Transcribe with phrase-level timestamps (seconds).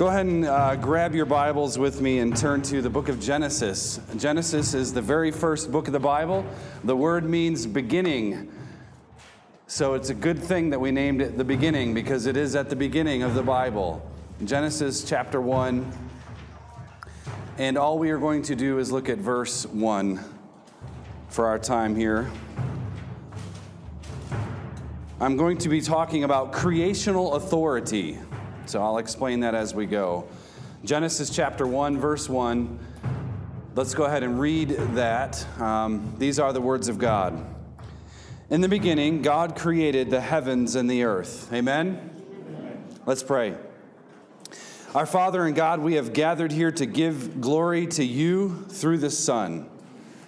[0.00, 3.20] Go ahead and uh, grab your Bibles with me and turn to the book of
[3.20, 4.00] Genesis.
[4.16, 6.42] Genesis is the very first book of the Bible.
[6.84, 8.50] The word means beginning.
[9.66, 12.70] So it's a good thing that we named it the beginning because it is at
[12.70, 14.10] the beginning of the Bible.
[14.42, 15.92] Genesis chapter 1.
[17.58, 20.18] And all we are going to do is look at verse 1
[21.28, 22.30] for our time here.
[25.20, 28.18] I'm going to be talking about creational authority.
[28.70, 30.28] So I'll explain that as we go.
[30.84, 32.78] Genesis chapter 1, verse 1.
[33.74, 35.44] Let's go ahead and read that.
[35.60, 37.44] Um, these are the words of God.
[38.48, 41.52] In the beginning, God created the heavens and the earth.
[41.52, 42.12] Amen?
[42.46, 42.84] Amen?
[43.06, 43.56] Let's pray.
[44.94, 49.10] Our Father and God, we have gathered here to give glory to you through the
[49.10, 49.68] Son,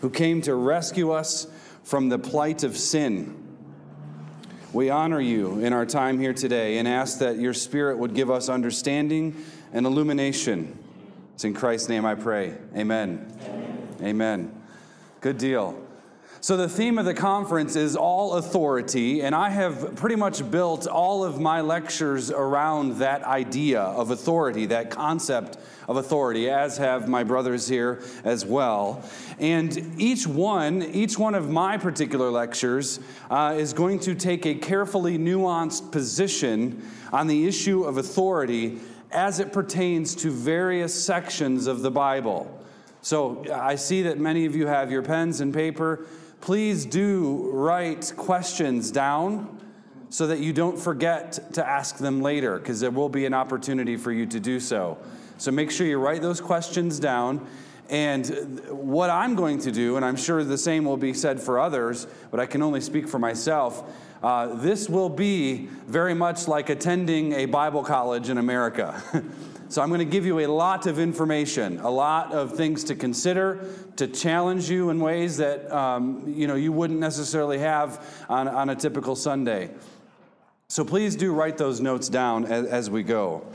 [0.00, 1.46] who came to rescue us
[1.84, 3.41] from the plight of sin
[4.72, 8.30] we honor you in our time here today and ask that your Spirit would give
[8.30, 9.36] us understanding
[9.72, 10.78] and illumination.
[11.34, 12.54] It's in Christ's name I pray.
[12.76, 13.30] Amen.
[13.44, 13.96] Amen.
[14.02, 14.62] Amen.
[15.20, 15.81] Good deal.
[16.42, 20.88] So, the theme of the conference is all authority, and I have pretty much built
[20.88, 27.08] all of my lectures around that idea of authority, that concept of authority, as have
[27.08, 29.08] my brothers here as well.
[29.38, 32.98] And each one, each one of my particular lectures
[33.30, 36.82] uh, is going to take a carefully nuanced position
[37.12, 38.80] on the issue of authority
[39.12, 42.58] as it pertains to various sections of the Bible.
[43.00, 46.04] So, I see that many of you have your pens and paper
[46.42, 49.58] please do write questions down
[50.10, 53.96] so that you don't forget to ask them later, because there will be an opportunity
[53.96, 54.98] for you to do so.
[55.38, 57.46] So make sure you write those questions down.
[57.88, 61.60] And what I'm going to do, and I'm sure the same will be said for
[61.60, 63.84] others, but I can only speak for myself.
[64.22, 69.02] Uh, this will be very much like attending a Bible college in America.
[69.72, 72.94] So I'm going to give you a lot of information, a lot of things to
[72.94, 73.66] consider,
[73.96, 78.68] to challenge you in ways that um, you know you wouldn't necessarily have on, on
[78.68, 79.70] a typical Sunday.
[80.68, 83.46] So please do write those notes down as, as we go.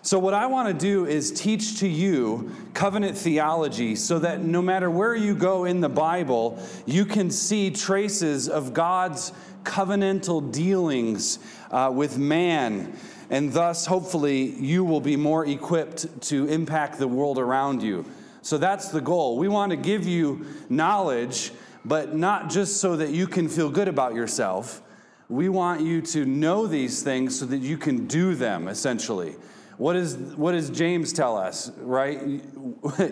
[0.00, 4.62] So, what I want to do is teach to you covenant theology so that no
[4.62, 11.38] matter where you go in the Bible, you can see traces of God's covenantal dealings
[11.70, 12.96] uh, with man
[13.30, 18.06] and thus, hopefully, you will be more equipped to impact the world around you.
[18.40, 19.36] So that's the goal.
[19.36, 21.52] We want to give you knowledge,
[21.84, 24.82] but not just so that you can feel good about yourself.
[25.28, 29.36] We want you to know these things so that you can do them, essentially.
[29.76, 32.20] What, is, what does James tell us, right?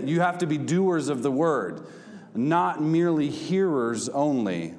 [0.04, 1.86] You have to be doers of the word,
[2.34, 4.74] not merely hearers only.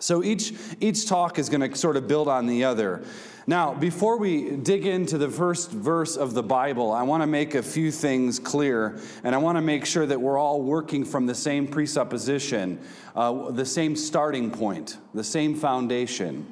[0.00, 3.02] So each, each talk is going to sort of build on the other.
[3.48, 7.56] Now, before we dig into the first verse of the Bible, I want to make
[7.56, 11.26] a few things clear, and I want to make sure that we're all working from
[11.26, 12.78] the same presupposition,
[13.16, 16.46] uh, the same starting point, the same foundation.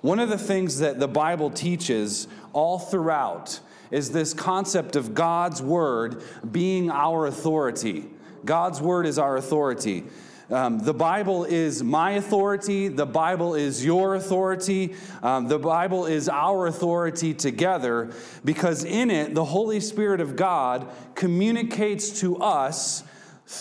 [0.00, 3.60] One of the things that the Bible teaches all throughout
[3.92, 8.06] is this concept of God's Word being our authority.
[8.44, 10.06] God's Word is our authority.
[10.50, 12.88] Um, the Bible is my authority.
[12.88, 14.94] The Bible is your authority.
[15.22, 18.10] Um, the Bible is our authority together
[18.44, 23.04] because in it, the Holy Spirit of God communicates to us,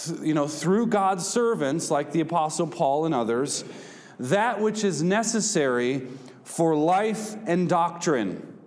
[0.05, 3.63] th- you know, through God's servants like the Apostle Paul and others,
[4.19, 6.07] that which is necessary
[6.43, 8.57] for life and doctrine.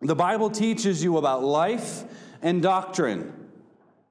[0.00, 2.04] The Bible teaches you about life
[2.40, 3.39] and doctrine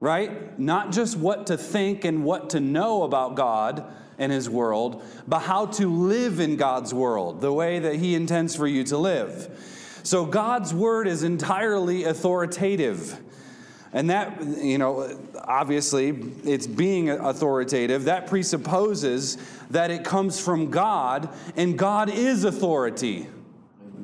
[0.00, 0.58] right?
[0.58, 3.84] Not just what to think and what to know about God
[4.18, 8.56] and His world, but how to live in God's world, the way that He intends
[8.56, 10.00] for you to live.
[10.02, 13.20] So God's word is entirely authoritative.
[13.92, 16.10] And that, you know, obviously
[16.44, 18.04] it's being authoritative.
[18.04, 19.36] That presupposes
[19.70, 23.26] that it comes from God, and God is authority.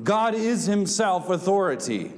[0.03, 2.11] God is Himself authority.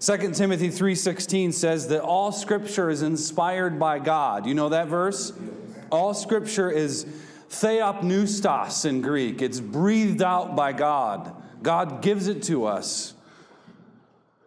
[0.00, 4.46] 2 Timothy 3:16 says that all scripture is inspired by God.
[4.46, 5.32] You know that verse?
[5.90, 7.06] All scripture is
[7.50, 9.40] theopneustos in Greek.
[9.40, 11.32] It's breathed out by God.
[11.62, 13.14] God gives it to us.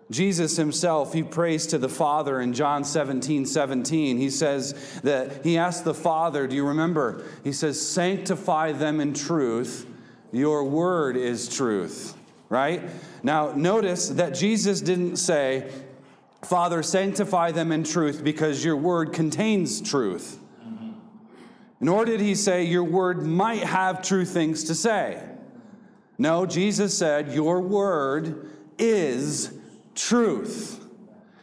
[0.09, 4.17] Jesus himself, he prays to the Father in John 17 17.
[4.17, 7.25] He says that he asked the Father, Do you remember?
[7.43, 9.85] He says, Sanctify them in truth.
[10.31, 12.16] Your word is truth,
[12.49, 12.81] right?
[13.23, 15.71] Now, notice that Jesus didn't say,
[16.43, 20.39] Father, sanctify them in truth because your word contains truth.
[21.79, 25.21] Nor did he say, Your word might have true things to say.
[26.17, 28.49] No, Jesus said, Your word
[28.79, 29.53] is
[29.93, 30.83] truth.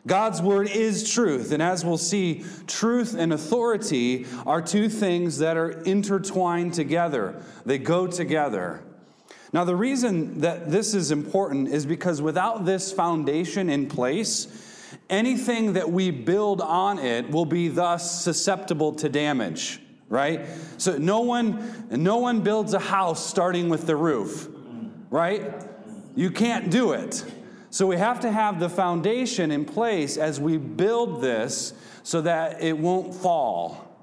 [0.07, 1.51] God's word is truth.
[1.53, 7.79] And as we'll see, truth and authority are two things that are intertwined together, they
[7.79, 8.83] go together.
[9.55, 14.49] Now, the reason that this is important is because without this foundation in place,
[15.09, 19.81] anything that we build on it will be thus susceptible to damage
[20.11, 20.47] right?
[20.77, 24.49] So no one no one builds a house starting with the roof
[25.11, 25.55] right?
[26.17, 27.25] You can't do it.
[27.71, 31.73] So we have to have the foundation in place as we build this
[32.03, 33.94] so that it won't fall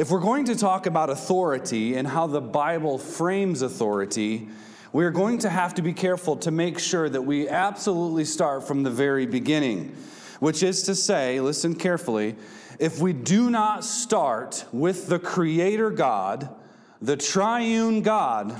[0.00, 4.48] if we're going to talk about authority and how the Bible frames authority,
[4.94, 8.82] we're going to have to be careful to make sure that we absolutely start from
[8.82, 9.94] the very beginning,
[10.38, 12.34] which is to say, listen carefully,
[12.78, 16.48] if we do not start with the Creator God,
[17.02, 18.58] the triune God,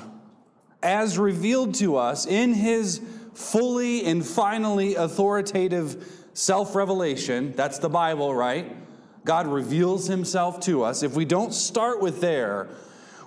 [0.82, 3.00] as revealed to us in His
[3.32, 8.76] fully and finally authoritative self revelation, that's the Bible, right?
[9.30, 12.66] God reveals himself to us, if we don't start with there,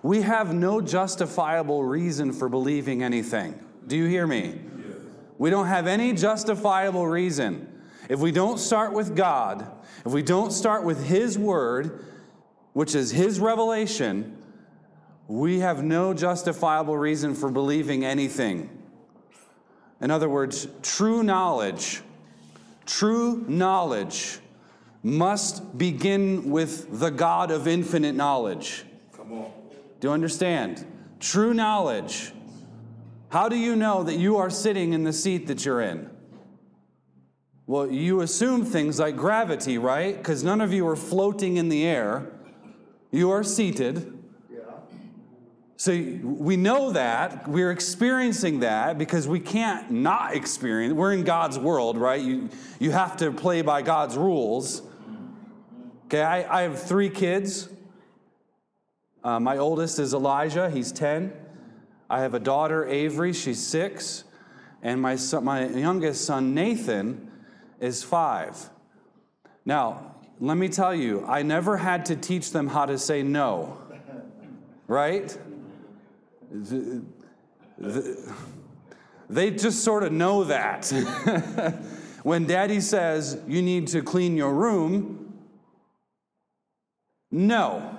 [0.02, 3.58] we have no justifiable reason for believing anything.
[3.88, 4.60] Do you hear me?
[4.60, 4.98] Yes.
[5.38, 7.82] We don't have any justifiable reason.
[8.10, 9.66] If we don't start with God,
[10.06, 12.04] if we don't start with His Word,
[12.74, 14.38] which is His revelation,
[15.30, 18.70] we have no justifiable reason for believing anything.
[20.02, 22.02] In other words, true knowledge,
[22.86, 24.42] true knowledge
[25.04, 28.86] must begin with the God of infinite knowledge.
[29.16, 29.52] Come on.
[30.00, 30.86] Do you understand?
[31.20, 32.32] True knowledge.
[33.30, 36.10] How do you know that you are sitting in the seat that you're in?
[37.66, 40.16] Well, you assume things like gravity, right?
[40.16, 42.32] Because none of you are floating in the air.
[43.12, 44.20] You are seated.
[44.52, 44.60] Yeah.
[45.78, 45.92] So
[46.24, 47.48] we know that.
[47.48, 50.94] We're experiencing that because we can't not experience.
[50.94, 52.22] We're in God's world, right?
[52.22, 54.82] You, you have to play by God's rules.
[56.06, 57.70] Okay, I, I have three kids.
[59.24, 61.34] Uh, my oldest is Elijah, he's 10.
[62.10, 64.26] I have a daughter, Avery, she's six.
[64.82, 67.32] And my, son, my youngest son, Nathan,
[67.80, 68.70] is five.
[69.66, 73.78] Now, let me tell you, I never had to teach them how to say no,
[74.88, 75.36] right?
[76.52, 77.02] The,
[77.78, 78.34] the,
[79.30, 80.92] they just sort of know that.
[82.24, 85.23] when daddy says, you need to clean your room,
[87.34, 87.98] no.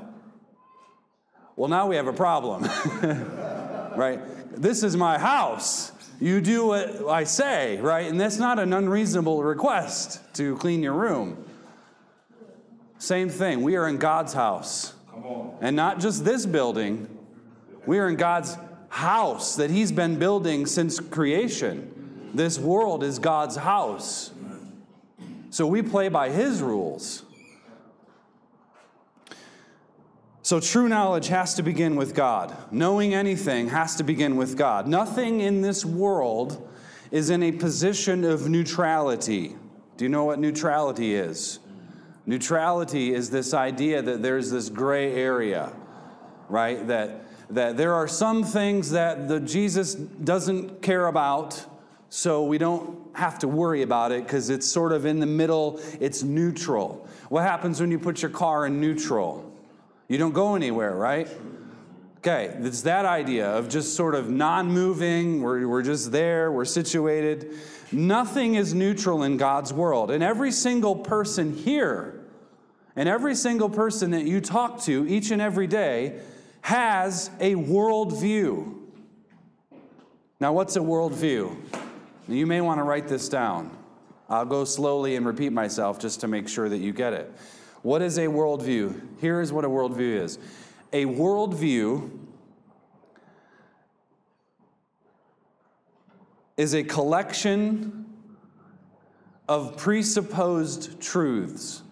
[1.56, 2.62] Well, now we have a problem,
[3.96, 4.20] right?
[4.56, 5.90] This is my house.
[6.20, 8.08] You do what I say, right?
[8.08, 11.44] And that's not an unreasonable request to clean your room.
[12.98, 13.62] Same thing.
[13.62, 14.94] We are in God's house.
[15.60, 17.08] And not just this building,
[17.86, 18.56] we are in God's
[18.88, 22.30] house that He's been building since creation.
[22.34, 24.30] This world is God's house.
[25.50, 27.23] So we play by His rules.
[30.44, 32.54] So, true knowledge has to begin with God.
[32.70, 34.86] Knowing anything has to begin with God.
[34.86, 36.68] Nothing in this world
[37.10, 39.56] is in a position of neutrality.
[39.96, 41.60] Do you know what neutrality is?
[42.26, 45.72] Neutrality is this idea that there's this gray area,
[46.50, 46.86] right?
[46.88, 51.64] That, that there are some things that the Jesus doesn't care about,
[52.10, 55.80] so we don't have to worry about it because it's sort of in the middle,
[56.00, 57.08] it's neutral.
[57.30, 59.53] What happens when you put your car in neutral?
[60.08, 61.28] You don't go anywhere, right?
[62.18, 66.64] Okay, it's that idea of just sort of non moving, we're, we're just there, we're
[66.64, 67.54] situated.
[67.92, 70.10] Nothing is neutral in God's world.
[70.10, 72.20] And every single person here,
[72.96, 76.20] and every single person that you talk to each and every day,
[76.62, 78.74] has a worldview.
[80.40, 81.56] Now, what's a worldview?
[82.26, 83.76] You may want to write this down.
[84.30, 87.30] I'll go slowly and repeat myself just to make sure that you get it.
[87.84, 89.20] What is a worldview?
[89.20, 90.38] Here is what a worldview is
[90.90, 92.18] a worldview
[96.56, 98.06] is a collection
[99.46, 101.82] of presupposed truths.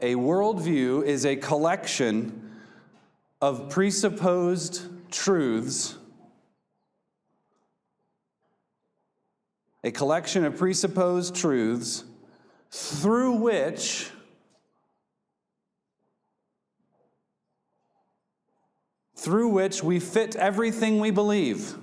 [0.00, 2.50] A worldview is a collection
[3.40, 5.96] of presupposed truths
[9.84, 12.02] a collection of presupposed truths
[12.72, 14.10] through which
[19.18, 21.74] through which we fit everything we believe.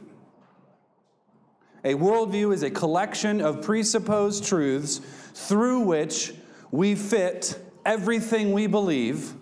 [1.83, 5.01] A worldview is a collection of presupposed truths
[5.33, 6.33] through which
[6.71, 9.33] we fit everything we believe.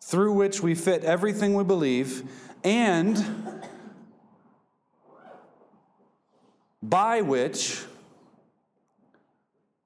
[0.00, 2.22] Through which we fit everything we believe,
[2.64, 3.22] and
[6.82, 7.84] by which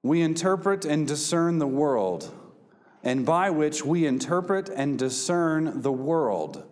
[0.01, 2.33] we interpret and discern the world,
[3.03, 6.63] and by which we interpret and discern the world.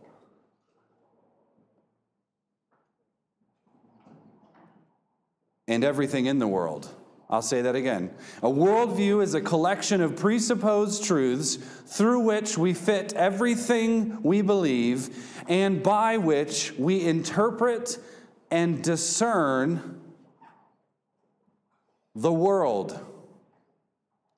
[5.68, 6.90] And everything in the world.
[7.30, 8.12] I'll say that again.
[8.42, 15.10] A worldview is a collection of presupposed truths through which we fit everything we believe
[15.50, 17.98] and by which we interpret
[18.50, 20.00] and discern
[22.16, 22.98] the world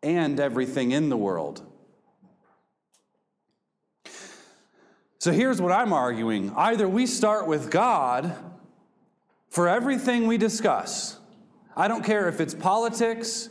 [0.02, 1.62] and everything in the world.
[5.20, 8.36] So here's what I'm arguing either we start with God
[9.50, 11.18] for everything we discuss.
[11.76, 13.50] I don't care if it's politics,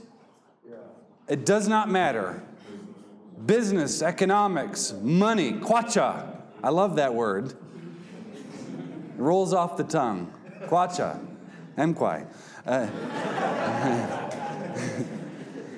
[1.29, 2.43] it does not matter.
[3.45, 6.37] Business, economics, money, kwacha.
[6.63, 7.51] I love that word.
[7.51, 7.57] It
[9.19, 10.33] rolls off the tongue.
[10.67, 11.25] Kwacha.
[11.77, 12.27] Mkwai.
[12.67, 12.87] Uh,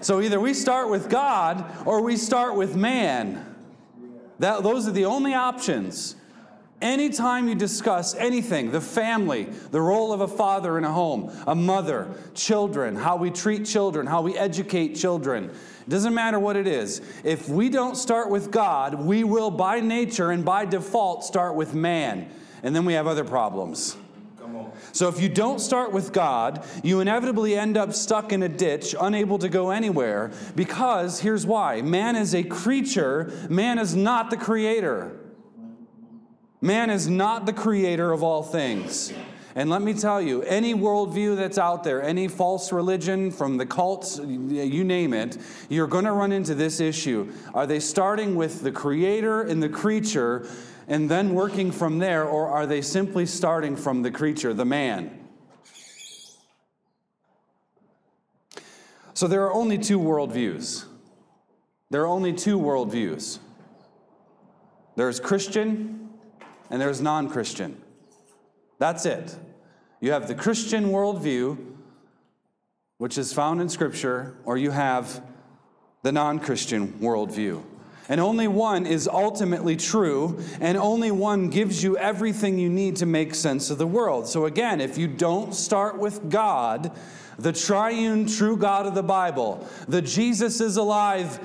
[0.01, 3.47] So either we start with God or we start with man.
[4.39, 6.17] That, those are the only options.
[6.81, 11.55] Anytime you discuss anything, the family, the role of a father in a home, a
[11.55, 16.67] mother, children, how we treat children, how we educate children, it doesn't matter what it
[16.67, 17.03] is.
[17.23, 21.75] If we don't start with God, we will by nature and by default start with
[21.75, 22.31] man.
[22.63, 23.97] And then we have other problems.
[24.93, 28.95] So if you don't start with God, you inevitably end up stuck in a ditch,
[29.01, 34.37] unable to go anywhere, because here's why man is a creature, man is not the
[34.37, 35.17] creator.
[36.61, 39.15] Man is not the creator of all things.
[39.55, 43.67] And let me tell you, any worldview that's out there, any false religion from the
[43.67, 45.39] cults, you name it,
[45.69, 47.33] you're going to run into this issue.
[47.53, 50.47] Are they starting with the creator and the creature?
[50.91, 55.29] And then working from there, or are they simply starting from the creature, the man?
[59.15, 60.85] So there are only two worldviews.
[61.91, 63.39] There are only two worldviews
[64.97, 66.11] there's Christian
[66.69, 67.81] and there's non Christian.
[68.79, 69.37] That's it.
[70.01, 71.57] You have the Christian worldview,
[72.99, 75.23] which is found in Scripture, or you have
[76.03, 77.63] the non Christian worldview.
[78.11, 83.07] And only one is ultimately true, and only one gives you everything you need to
[83.07, 84.27] make sense of the world.
[84.27, 86.91] So, again, if you don't start with God,
[87.39, 91.39] the triune true God of the Bible, the Jesus is alive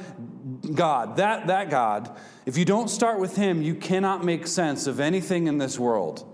[0.74, 2.10] God, that, that God,
[2.48, 6.26] if you don't start with Him, you cannot make sense of anything in this world.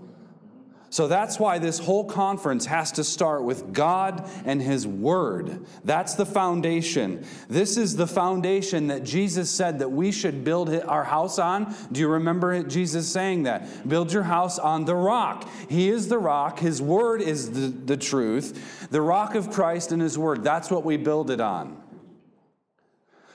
[0.92, 5.64] So that's why this whole conference has to start with God and His Word.
[5.86, 7.24] That's the foundation.
[7.48, 11.74] This is the foundation that Jesus said that we should build our house on.
[11.90, 13.88] Do you remember Jesus saying that?
[13.88, 15.48] Build your house on the rock.
[15.70, 20.02] He is the rock, His Word is the, the truth, the rock of Christ and
[20.02, 20.44] His Word.
[20.44, 21.82] That's what we build it on.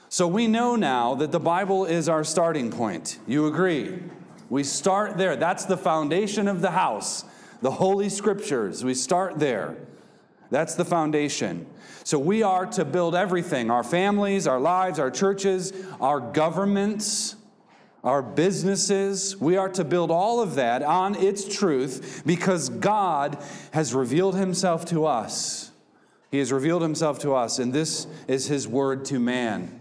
[0.10, 3.18] So we know now that the Bible is our starting point.
[3.26, 3.98] You agree?
[4.48, 5.36] We start there.
[5.36, 7.26] That's the foundation of the house
[7.62, 8.84] the Holy Scriptures.
[8.84, 9.78] We start there.
[10.50, 11.66] That's the foundation.
[12.04, 17.36] So we are to build everything our families, our lives, our churches, our governments,
[18.04, 19.36] our businesses.
[19.38, 23.38] We are to build all of that on its truth because God
[23.72, 25.72] has revealed himself to us.
[26.32, 29.78] He has revealed himself to us, and this is his word to man.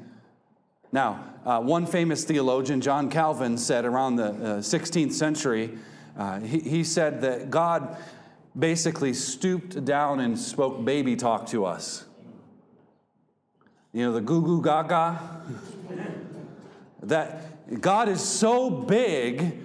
[0.92, 5.76] Now, uh, one famous theologian, John Calvin, said around the uh, 16th century,
[6.16, 7.96] uh, he, he said that God
[8.58, 12.06] basically stooped down and spoke baby talk to us.
[13.92, 15.20] You know, the goo goo gaga.
[17.02, 19.58] that God is so big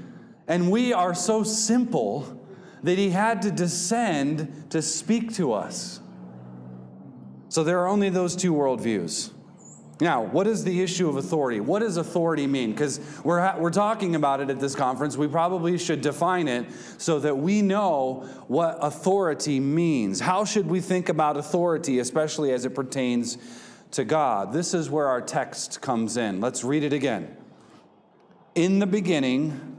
[0.48, 2.40] and we are so simple
[2.84, 6.00] that he had to descend to speak to us.
[7.50, 9.32] So there are only those two worldviews.
[10.02, 11.60] Now, what is the issue of authority?
[11.60, 12.72] What does authority mean?
[12.72, 15.16] Because we're, we're talking about it at this conference.
[15.16, 16.66] We probably should define it
[16.98, 20.20] so that we know what authority means.
[20.20, 23.38] How should we think about authority, especially as it pertains
[23.92, 24.52] to God?
[24.52, 26.42] This is where our text comes in.
[26.42, 27.38] Let's read it again.
[28.56, 29.72] In the beginning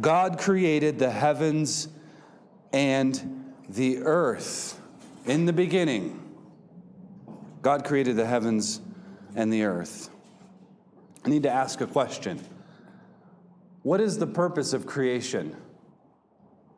[0.00, 1.88] God created the heavens
[2.72, 4.80] and the earth.
[5.24, 6.22] In the beginning,
[7.62, 8.80] God created the heavens
[9.34, 10.10] and the earth.
[11.24, 12.40] I need to ask a question.
[13.82, 15.56] What is the purpose of creation?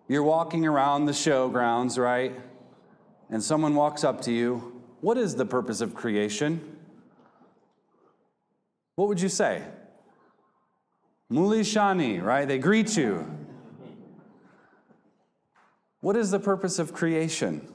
[0.08, 2.38] You're walking around the showgrounds, right?
[3.30, 4.82] And someone walks up to you.
[5.00, 6.76] What is the purpose of creation?
[8.96, 9.62] What would you say?
[11.28, 12.46] Muli Shani, right?
[12.46, 13.24] They greet you.
[16.00, 17.66] What is the purpose of creation?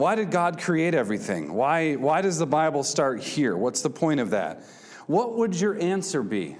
[0.00, 1.52] Why did God create everything?
[1.52, 3.54] Why, why does the Bible start here?
[3.54, 4.64] What's the point of that?
[5.06, 6.56] What would your answer be?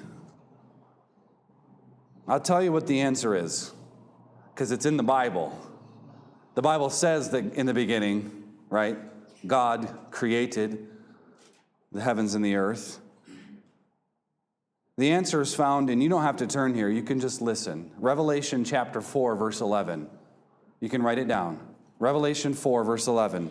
[2.29, 3.73] I'll tell you what the answer is,
[4.53, 5.59] because it's in the Bible.
[6.55, 8.99] The Bible says that in the beginning, right,
[9.47, 10.87] God created
[11.93, 13.01] the heavens and the earth.
[14.99, 17.91] The answer is found, and you don't have to turn here, you can just listen.
[17.97, 20.11] Revelation chapter 4, verse 11.
[20.81, 21.70] You can write it down.
[22.01, 23.51] Revelation 4, verse 11.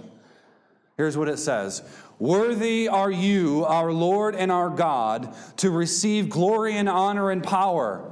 [0.98, 1.82] Here's what it says
[2.20, 8.12] Worthy are you, our Lord and our God, to receive glory and honor and power.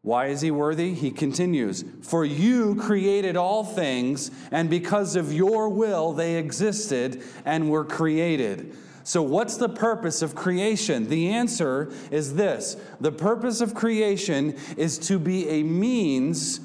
[0.00, 0.94] Why is he worthy?
[0.94, 7.68] He continues, For you created all things, and because of your will they existed and
[7.68, 8.76] were created.
[9.02, 11.08] So, what's the purpose of creation?
[11.08, 16.60] The answer is this the purpose of creation is to be a means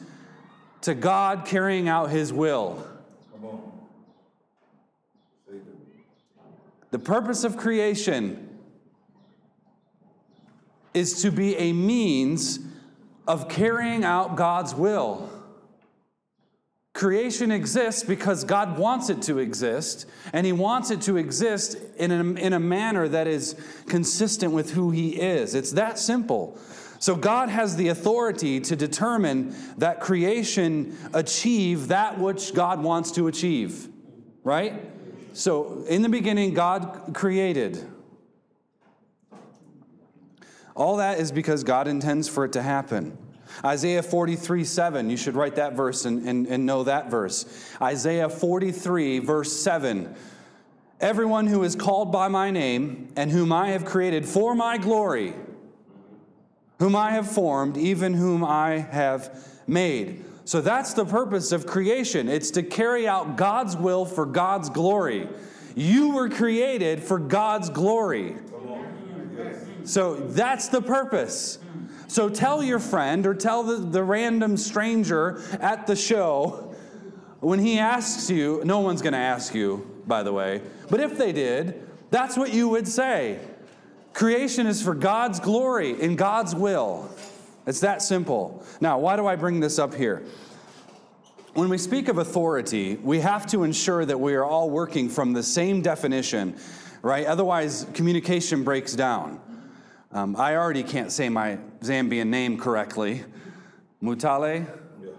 [0.82, 2.88] to God carrying out his will.
[6.92, 8.50] The purpose of creation
[10.94, 12.60] is to be a means
[13.28, 15.30] of carrying out God's will.
[16.94, 22.12] Creation exists because God wants it to exist, and He wants it to exist in
[22.12, 23.56] a, in a manner that is
[23.88, 25.56] consistent with who He is.
[25.56, 26.60] It's that simple.
[27.02, 33.26] So, God has the authority to determine that creation achieve that which God wants to
[33.26, 33.90] achieve,
[34.44, 34.80] right?
[35.34, 37.84] So, in the beginning, God created.
[40.76, 43.18] All that is because God intends for it to happen.
[43.66, 47.48] Isaiah 43, 7, you should write that verse and, and, and know that verse.
[47.82, 50.14] Isaiah 43, verse 7.
[51.00, 55.34] Everyone who is called by my name and whom I have created for my glory,
[56.82, 60.26] whom I have formed, even whom I have made.
[60.46, 62.28] So that's the purpose of creation.
[62.28, 65.30] It's to carry out God's will for God's glory.
[65.76, 68.36] You were created for God's glory.
[69.84, 71.60] So that's the purpose.
[72.08, 76.74] So tell your friend or tell the, the random stranger at the show
[77.42, 81.16] when he asks you, no one's going to ask you, by the way, but if
[81.16, 83.40] they did, that's what you would say.
[84.14, 87.10] Creation is for God's glory in God's will.
[87.66, 88.64] It's that simple.
[88.82, 90.24] Now, why do I bring this up here?
[91.54, 95.34] When we speak of authority, we have to ensure that we are all working from
[95.34, 96.56] the same definition,
[97.02, 97.26] right?
[97.26, 99.40] Otherwise, communication breaks down.
[100.12, 103.24] Um, I already can't say my Zambian name correctly.
[104.02, 104.66] Mutale?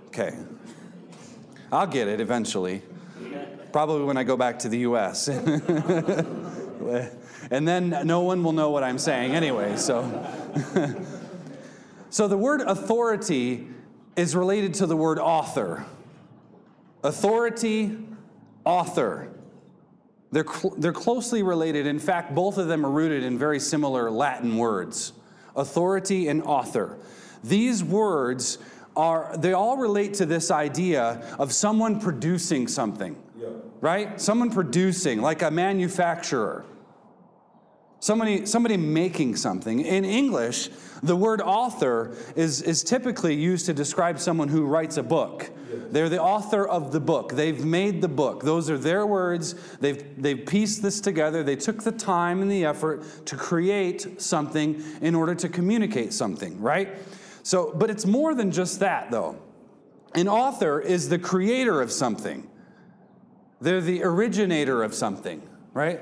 [0.09, 0.37] Okay.
[1.71, 2.83] I'll get it eventually.
[3.73, 5.29] Probably when I go back to the US.
[7.53, 10.03] and then no one will know what I'm saying anyway, so.
[12.11, 13.69] so the word authority
[14.17, 15.85] is related to the word author.
[17.05, 17.99] Authority,
[18.65, 19.29] author.
[20.31, 21.87] They're, cl- they're closely related.
[21.87, 25.13] In fact, both of them are rooted in very similar Latin words
[25.55, 26.97] authority and author.
[27.45, 28.57] These words
[28.97, 33.49] are, they all relate to this idea of someone producing something, yeah.
[33.83, 34.19] right?
[34.19, 36.65] Someone producing, like a manufacturer.
[38.03, 39.79] Somebody, somebody making something.
[39.79, 40.71] In English,
[41.05, 45.53] the word author is, is typically used to describe someone who writes a book.
[45.93, 47.35] They're the author of the book.
[47.35, 48.43] They've made the book.
[48.43, 49.55] Those are their words.
[49.79, 51.45] They've, they've pieced this together.
[51.45, 56.61] They took the time and the effort to create something in order to communicate something,
[56.61, 56.99] right?
[57.45, 59.41] So, but it's more than just that, though.
[60.17, 62.51] An author is the creator of something.
[63.61, 65.41] They're the originator of something,
[65.73, 66.01] right?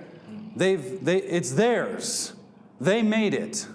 [0.56, 2.32] They've, they, it's theirs.
[2.80, 3.66] They made it.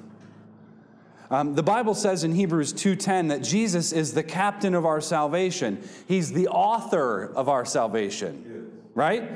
[1.32, 5.82] Um, the Bible says in Hebrews 2:10 that Jesus is the captain of our salvation.
[6.08, 9.32] He's the author of our salvation, right?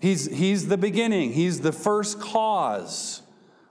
[0.00, 1.32] He's, he's the beginning.
[1.32, 3.22] He's the first cause.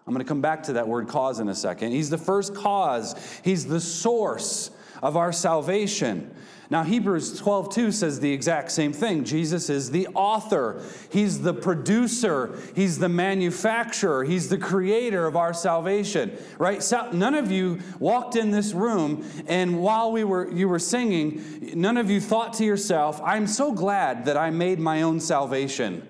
[0.05, 1.91] I'm going to come back to that word cause in a second.
[1.91, 3.15] He's the first cause.
[3.43, 6.33] He's the source of our salvation.
[6.69, 9.23] Now, Hebrews 12 2 says the exact same thing.
[9.23, 15.53] Jesus is the author, He's the producer, He's the manufacturer, He's the creator of our
[15.53, 16.83] salvation, right?
[16.83, 21.71] So none of you walked in this room, and while we were, you were singing,
[21.73, 26.05] none of you thought to yourself, I'm so glad that I made my own salvation.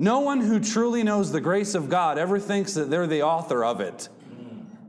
[0.00, 3.64] No one who truly knows the grace of God ever thinks that they're the author
[3.64, 4.08] of it,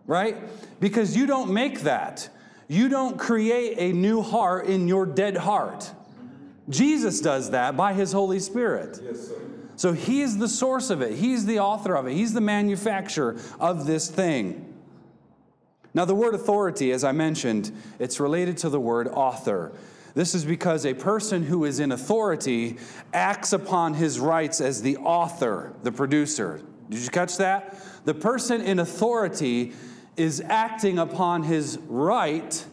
[0.08, 0.38] right?
[0.80, 2.30] Because you don't make that.
[2.68, 5.92] You don't create a new heart in your dead heart.
[6.70, 9.00] Jesus does that by his Holy Spirit.
[9.04, 9.32] Yes,
[9.76, 13.38] so he is the source of it, he's the author of it, he's the manufacturer
[13.60, 14.66] of this thing.
[15.94, 19.72] Now, the word authority, as I mentioned, it's related to the word author.
[20.14, 22.78] This is because a person who is in authority
[23.14, 26.62] acts upon his rights as the author, the producer.
[26.90, 27.78] Did you catch that?
[28.06, 29.74] The person in authority
[30.20, 32.66] is acting upon his right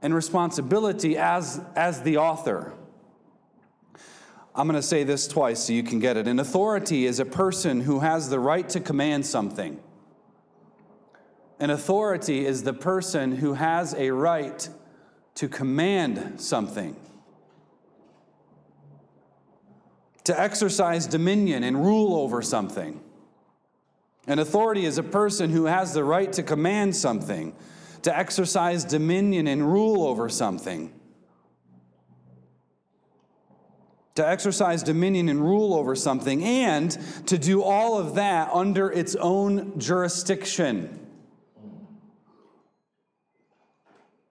[0.00, 2.72] and responsibility as, as the author.
[4.54, 6.28] I'm going to say this twice so you can get it.
[6.28, 9.80] An authority is a person who has the right to command something.
[11.58, 14.68] An authority is the person who has a right
[15.34, 16.96] to command something.
[20.24, 23.00] To exercise dominion and rule over something.
[24.26, 27.54] An authority is a person who has the right to command something,
[28.02, 30.92] to exercise dominion and rule over something.
[34.16, 36.90] To exercise dominion and rule over something, and
[37.26, 41.06] to do all of that under its own jurisdiction.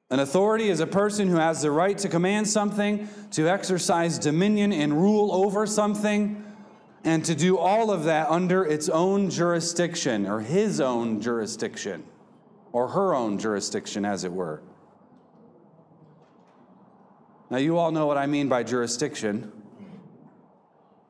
[0.10, 4.71] An authority is a person who has the right to command something, to exercise dominion
[4.71, 6.44] and rule over something
[7.06, 12.04] and to do all of that under its own jurisdiction, or his own jurisdiction,
[12.72, 14.62] or her own jurisdiction, as it were.
[17.52, 19.52] Now, you all know what I mean by jurisdiction.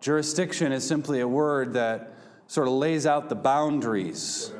[0.01, 2.13] Jurisdiction is simply a word that
[2.47, 4.51] sort of lays out the boundaries.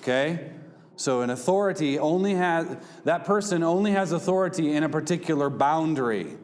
[0.00, 0.50] Okay?
[0.96, 6.36] So, an authority only has, that person only has authority in a particular boundary.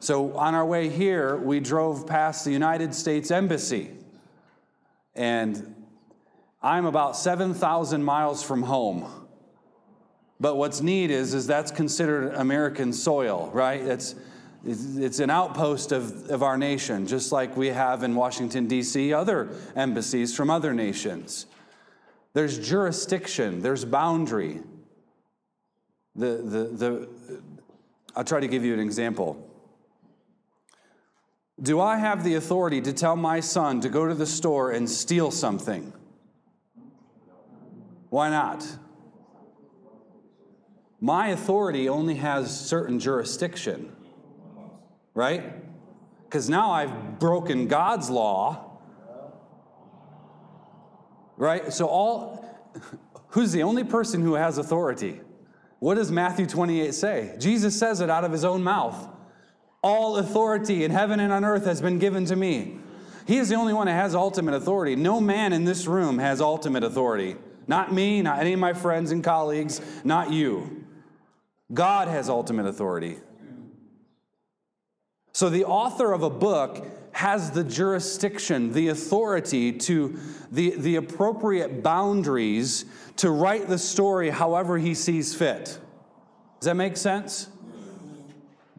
[0.00, 3.90] So on our way here, we drove past the United States Embassy.
[5.14, 5.74] And
[6.62, 9.06] I'm about 7,000 miles from home.
[10.40, 13.82] But what's neat is, is that's considered American soil, right?
[13.82, 14.14] It's,
[14.64, 19.50] it's an outpost of, of our nation, just like we have in Washington, D.C., other
[19.76, 21.44] embassies from other nations.
[22.32, 24.60] There's jurisdiction, there's boundary.
[26.16, 27.08] The, the, the,
[28.16, 29.46] I'll try to give you an example.
[31.62, 34.88] Do I have the authority to tell my son to go to the store and
[34.88, 35.92] steal something?
[38.08, 38.66] Why not?
[41.00, 43.94] My authority only has certain jurisdiction,
[45.14, 45.52] right?
[46.24, 48.78] Because now I've broken God's law,
[51.36, 51.72] right?
[51.72, 52.44] So, all
[53.28, 55.20] who's the only person who has authority?
[55.78, 57.34] What does Matthew 28 say?
[57.38, 59.08] Jesus says it out of his own mouth.
[59.82, 62.78] All authority in heaven and on earth has been given to me.
[63.26, 64.96] He is the only one that has ultimate authority.
[64.96, 67.36] No man in this room has ultimate authority.
[67.66, 70.84] Not me, not any of my friends and colleagues, not you.
[71.72, 73.18] God has ultimate authority.
[75.32, 80.18] So the author of a book has the jurisdiction, the authority to
[80.50, 82.84] the, the appropriate boundaries
[83.16, 85.78] to write the story however he sees fit.
[86.58, 87.48] Does that make sense?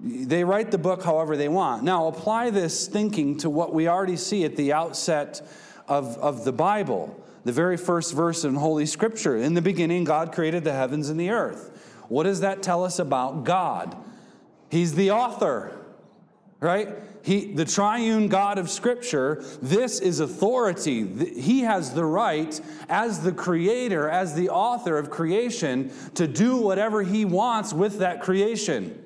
[0.03, 1.83] They write the book however they want.
[1.83, 5.41] Now, apply this thinking to what we already see at the outset
[5.87, 9.37] of, of the Bible, the very first verse in Holy Scripture.
[9.37, 11.69] In the beginning, God created the heavens and the earth.
[12.09, 13.95] What does that tell us about God?
[14.69, 15.71] He's the author,
[16.59, 16.89] right?
[17.23, 21.05] He, the triune God of Scripture, this is authority.
[21.39, 22.59] He has the right,
[22.89, 28.21] as the creator, as the author of creation, to do whatever he wants with that
[28.21, 28.97] creation.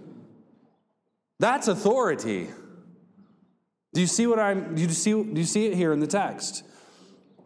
[1.39, 2.49] That's authority.
[3.93, 6.07] Do you see what I'm do you see do you see it here in the
[6.07, 6.63] text?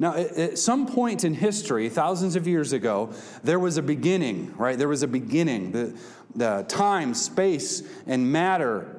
[0.01, 4.77] Now, at some point in history, thousands of years ago, there was a beginning, right?
[4.77, 5.73] There was a beginning.
[5.73, 5.99] The,
[6.33, 8.98] the time, space, and matter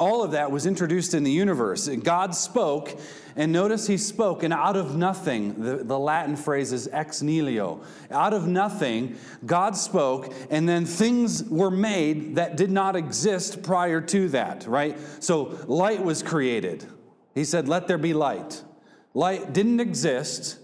[0.00, 1.86] all of that was introduced in the universe.
[1.86, 2.98] God spoke,
[3.36, 7.82] and notice he spoke, and out of nothing, the, the Latin phrase is ex nihilo.
[8.10, 14.00] Out of nothing, God spoke, and then things were made that did not exist prior
[14.00, 14.98] to that, right?
[15.20, 16.86] So light was created.
[17.34, 18.64] He said, Let there be light.
[19.12, 20.58] Light didn't exist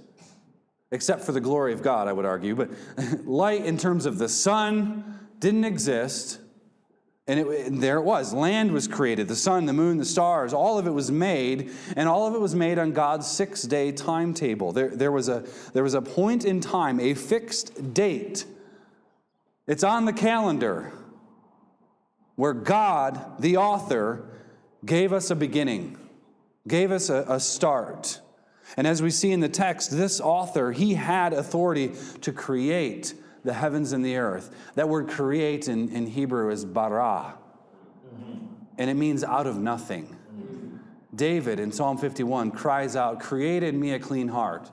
[0.92, 2.54] except for the glory of God, I would argue.
[2.54, 2.70] But
[3.26, 6.38] light, in terms of the sun, didn't exist.
[7.28, 8.32] And, it, and, there it was.
[8.32, 9.26] Land was created.
[9.26, 12.40] The sun, the moon, the stars, all of it was made, and all of it
[12.40, 14.72] was made on God's six day timetable.
[14.72, 18.44] There, there, was a, there was a point in time, a fixed date.
[19.66, 20.92] It's on the calendar
[22.36, 24.24] where God, the author,
[24.84, 25.98] gave us a beginning,
[26.68, 28.20] gave us a, a start.
[28.76, 33.14] And as we see in the text, this author, he had authority to create
[33.46, 34.54] the heavens and the earth.
[34.74, 37.38] That word create in, in Hebrew is bara,
[38.14, 38.46] mm-hmm.
[38.76, 40.06] and it means out of nothing.
[40.06, 40.76] Mm-hmm.
[41.14, 44.70] David in Psalm 51 cries out, Created me a clean heart.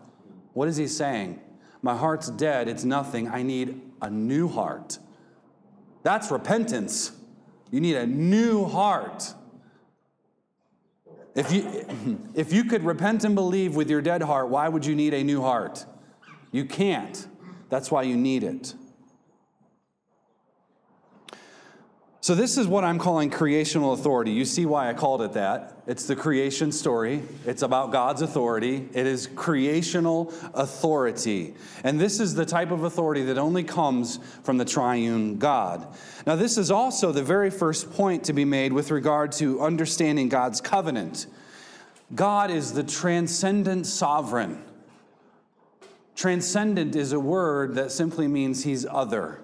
[0.53, 1.39] What is he saying?
[1.81, 3.29] My heart's dead, it's nothing.
[3.29, 4.99] I need a new heart.
[6.01, 7.11] That's repentance.
[7.71, 9.33] You need a new heart.
[11.35, 14.95] If you, if you could repent and believe with your dead heart, why would you
[14.95, 15.85] need a new heart?
[16.51, 17.27] You can't.
[17.73, 18.75] That's why you need it.
[22.21, 24.29] So, this is what I'm calling creational authority.
[24.29, 25.81] You see why I called it that.
[25.87, 28.87] It's the creation story, it's about God's authority.
[28.93, 31.55] It is creational authority.
[31.83, 35.97] And this is the type of authority that only comes from the triune God.
[36.27, 40.29] Now, this is also the very first point to be made with regard to understanding
[40.29, 41.25] God's covenant.
[42.13, 44.63] God is the transcendent sovereign.
[46.15, 49.39] Transcendent is a word that simply means he's other,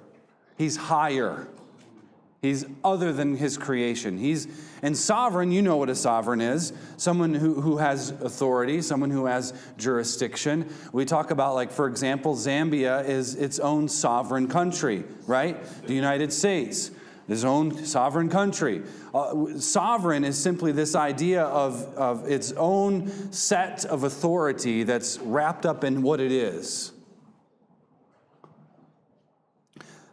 [0.58, 1.48] he's higher.
[2.42, 4.18] He's other than his creation.
[4.18, 4.48] He's
[4.82, 6.72] and sovereign, you know what a sovereign is.
[6.96, 10.74] Someone who, who has authority, someone who has jurisdiction.
[10.94, 15.62] We talk about, like, for example, Zambia is its own sovereign country, right?
[15.86, 16.92] The United States,
[17.30, 18.82] its own sovereign country.
[19.14, 25.66] Uh, sovereign is simply this idea of, of its own set of authority that's wrapped
[25.66, 26.92] up in what it is.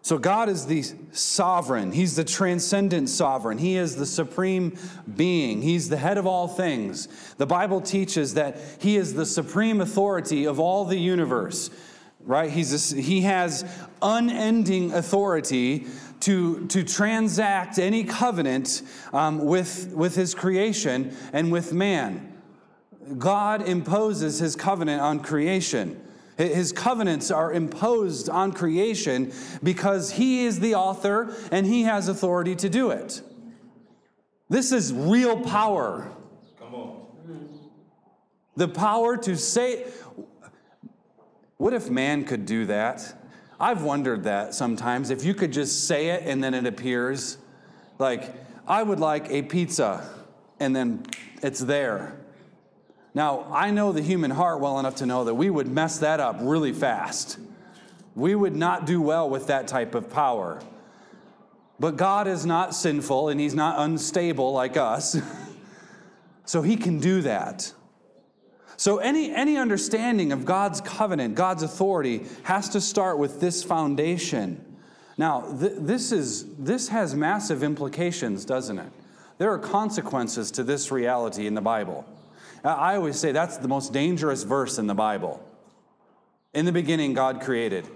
[0.07, 1.91] So, God is the sovereign.
[1.91, 3.59] He's the transcendent sovereign.
[3.59, 4.79] He is the supreme
[5.17, 5.63] being.
[5.63, 7.09] He's the head of all things.
[7.39, 11.71] The Bible teaches that He is the supreme authority of all the universe,
[12.21, 12.49] right?
[12.49, 13.65] He's a, he has
[14.01, 15.89] unending authority
[16.21, 22.33] to, to transact any covenant um, with, with His creation and with man.
[23.19, 26.01] God imposes His covenant on creation.
[26.37, 32.55] His covenants are imposed on creation because he is the author and he has authority
[32.57, 33.23] to do it.
[34.51, 36.13] This is real power.
[36.59, 37.07] Come on.
[38.55, 39.87] The power to say,
[41.57, 43.26] what if man could do that?
[43.59, 45.11] I've wondered that sometimes.
[45.11, 47.39] If you could just say it and then it appears,
[47.99, 48.35] like,
[48.67, 50.09] I would like a pizza,
[50.61, 51.07] and then
[51.43, 52.17] it's there.
[53.15, 56.21] Now, I know the human heart well enough to know that we would mess that
[56.21, 57.39] up really fast.
[58.15, 60.61] We would not do well with that type of power.
[61.79, 65.17] But God is not sinful and He's not unstable like us.
[66.45, 67.73] so He can do that.
[68.77, 74.63] So, any, any understanding of God's covenant, God's authority, has to start with this foundation.
[75.17, 78.93] Now, th- this, is, this has massive implications, doesn't it?
[79.39, 82.05] There are consequences to this reality in the Bible.
[82.65, 85.43] I always say that's the most dangerous verse in the Bible.
[86.53, 87.87] In the beginning, God created.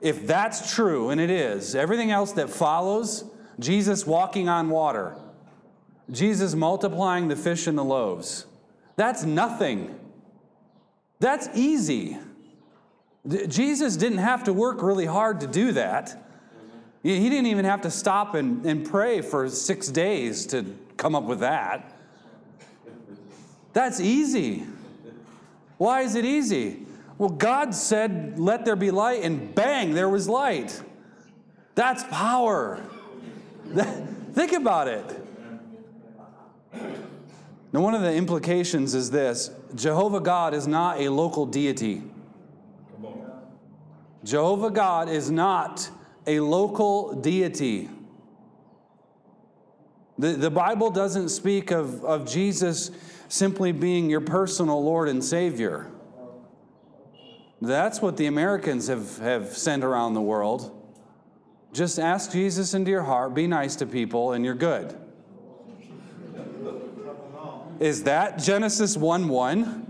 [0.00, 3.24] If that's true, and it is, everything else that follows,
[3.58, 5.14] Jesus walking on water,
[6.10, 8.46] Jesus multiplying the fish and the loaves,
[9.00, 9.98] that's nothing.
[11.20, 12.18] That's easy.
[13.48, 16.22] Jesus didn't have to work really hard to do that.
[17.02, 21.24] He didn't even have to stop and, and pray for six days to come up
[21.24, 21.96] with that.
[23.72, 24.66] That's easy.
[25.78, 26.84] Why is it easy?
[27.16, 30.78] Well, God said, Let there be light, and bang, there was light.
[31.74, 32.82] That's power.
[34.34, 35.19] Think about it.
[37.72, 42.02] Now, one of the implications is this Jehovah God is not a local deity.
[44.24, 45.88] Jehovah God is not
[46.26, 47.88] a local deity.
[50.18, 52.90] The, the Bible doesn't speak of, of Jesus
[53.28, 55.90] simply being your personal Lord and Savior.
[57.62, 60.76] That's what the Americans have, have sent around the world.
[61.72, 64.96] Just ask Jesus into your heart, be nice to people, and you're good.
[67.80, 69.86] Is that Genesis 1 1?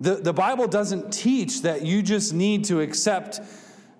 [0.00, 3.40] The, the Bible doesn't teach that you just need to accept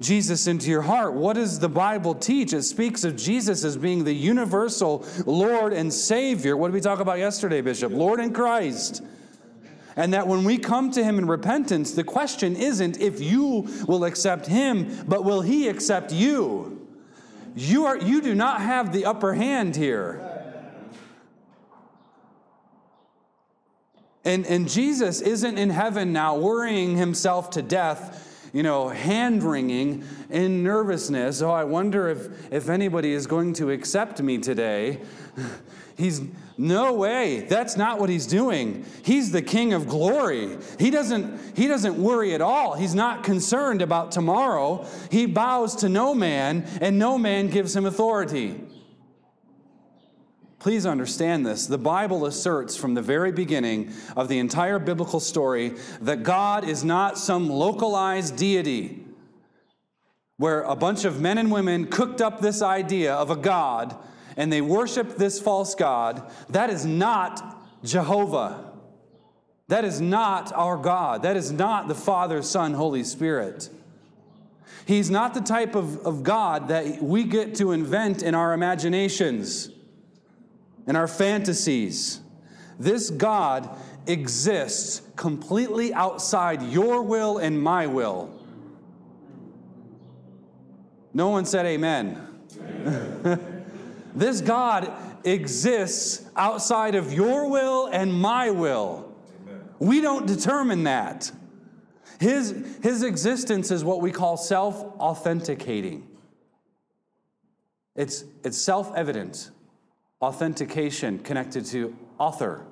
[0.01, 1.15] Jesus into your heart.
[1.15, 2.53] What does the Bible teach?
[2.53, 6.57] It speaks of Jesus as being the universal Lord and Savior.
[6.57, 7.93] What did we talk about yesterday, Bishop?
[7.93, 9.03] Lord and Christ.
[9.95, 14.05] And that when we come to Him in repentance, the question isn't if you will
[14.05, 16.87] accept Him, but will He accept you?
[17.55, 20.26] You, are, you do not have the upper hand here.
[24.27, 30.03] And, and Jesus isn't in heaven now worrying himself to death, you know, hand wringing
[30.31, 31.43] in nervousness.
[31.43, 35.01] Oh, I wonder if, if anybody is going to accept me today.
[35.97, 36.23] He's
[36.59, 37.47] no way.
[37.49, 38.85] That's not what he's doing.
[39.03, 40.59] He's the king of glory.
[40.79, 42.75] He doesn't he doesn't worry at all.
[42.75, 44.87] He's not concerned about tomorrow.
[45.11, 48.61] He bows to no man and no man gives him authority.
[50.67, 51.69] Please understand this.
[51.69, 56.83] The Bible asserts from the very beginning of the entire biblical story that God is
[56.83, 59.05] not some localized deity
[60.39, 63.97] where a bunch of men and women cooked up this idea of a God
[64.37, 68.73] and they worshiped this false God, that is not Jehovah.
[69.69, 71.23] That is not our God.
[71.23, 73.71] That is not the Father, Son, Holy Spirit.
[74.85, 79.71] He's not the type of, of God that we get to invent in our imaginations,
[80.87, 82.21] in our fantasies.
[82.79, 83.69] This God
[84.07, 88.33] exists completely outside your will and my will.
[91.13, 92.27] No one said amen.
[92.61, 93.43] amen.
[94.15, 94.91] This God
[95.25, 99.15] exists outside of your will and my will.
[99.43, 99.61] Amen.
[99.79, 101.31] We don't determine that.
[102.19, 106.09] His, his existence is what we call self authenticating.
[107.95, 109.51] It's, it's self evident
[110.21, 112.67] authentication connected to author.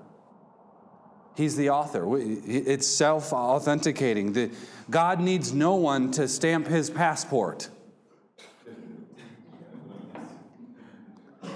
[1.37, 2.05] He's the author.
[2.17, 4.53] It's self authenticating.
[4.89, 7.69] God needs no one to stamp his passport.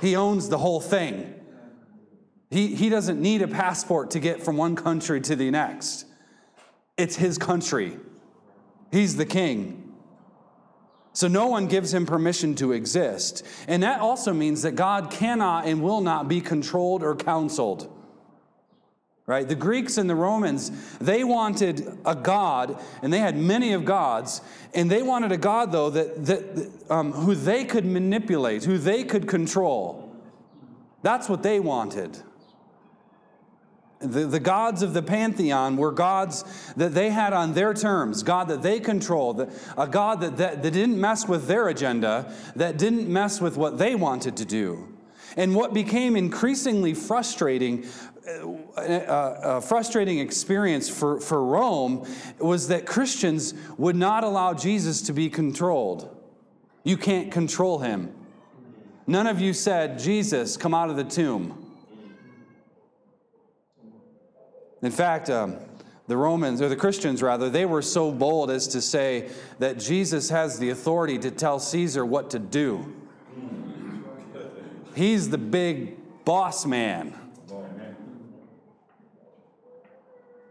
[0.01, 1.35] He owns the whole thing.
[2.51, 6.07] He, he doesn't need a passport to get from one country to the next.
[6.97, 7.99] It's his country.
[8.91, 9.78] He's the king.
[11.19, 13.45] So no one gives him permission to exist.
[13.67, 17.93] And that also means that God cannot and will not be controlled or counseled.
[19.27, 19.49] Right?
[19.49, 24.43] The Greeks and the Romans, they wanted a God, and they had many of gods,
[24.73, 29.03] and they wanted a God, though, that, that um, who they could manipulate, who they
[29.03, 30.15] could control.
[31.03, 32.17] That's what they wanted.
[34.01, 36.45] The, the gods of the pantheon were gods
[36.77, 40.71] that they had on their terms, God that they controlled, a God that, that, that
[40.71, 44.97] didn't mess with their agenda, that didn't mess with what they wanted to do.
[45.37, 47.87] And what became increasingly frustrating
[48.77, 52.07] a, a, frustrating experience for, for Rome
[52.39, 56.15] was that Christians would not allow Jesus to be controlled.
[56.85, 58.15] You can't control him.
[59.07, 61.68] None of you said, Jesus, come out of the tomb.
[64.83, 65.57] In fact, um,
[66.07, 70.31] the Romans, or the Christians rather, they were so bold as to say that Jesus
[70.31, 72.95] has the authority to tell Caesar what to do.
[74.95, 77.15] He's the big boss man.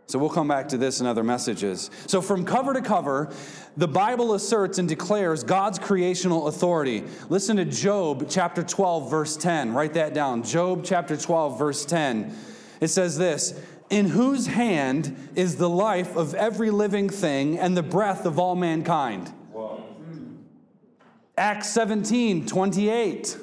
[0.06, 1.92] So we'll come back to this in other messages.
[2.06, 3.30] So, from cover to cover,
[3.76, 7.04] the Bible asserts and declares God's creational authority.
[7.28, 9.74] Listen to Job chapter 12, verse 10.
[9.74, 10.44] Write that down.
[10.44, 12.34] Job chapter 12, verse 10.
[12.80, 17.84] It says this In whose hand is the life of every living thing and the
[17.84, 19.32] breath of all mankind?
[21.38, 23.38] Acts 17, 28.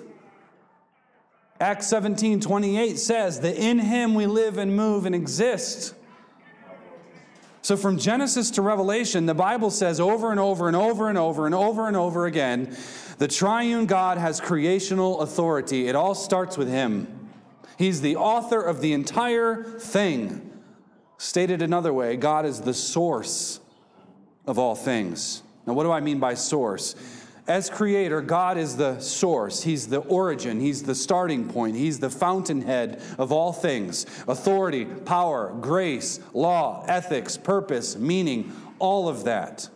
[1.60, 5.94] Acts 17, 28 says that in him we live and move and exist.
[7.62, 11.46] So, from Genesis to Revelation, the Bible says over and over and over and over
[11.46, 12.76] and over and over again
[13.18, 15.88] the triune God has creational authority.
[15.88, 17.13] It all starts with Him.
[17.76, 20.50] He's the author of the entire thing.
[21.18, 23.60] Stated another way, God is the source
[24.46, 25.42] of all things.
[25.66, 26.94] Now, what do I mean by source?
[27.46, 29.62] As creator, God is the source.
[29.62, 30.60] He's the origin.
[30.60, 31.76] He's the starting point.
[31.76, 39.24] He's the fountainhead of all things authority, power, grace, law, ethics, purpose, meaning, all of
[39.24, 39.68] that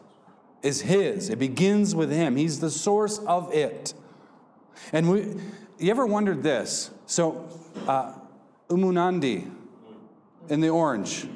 [0.63, 1.29] is His.
[1.29, 2.37] It begins with Him.
[2.37, 3.93] He's the source of it.
[4.93, 5.37] And we,
[5.79, 6.91] you ever wondered this?
[7.07, 7.49] So,
[7.89, 8.13] uh,
[8.69, 9.51] Umunandi
[10.49, 11.27] in the orange.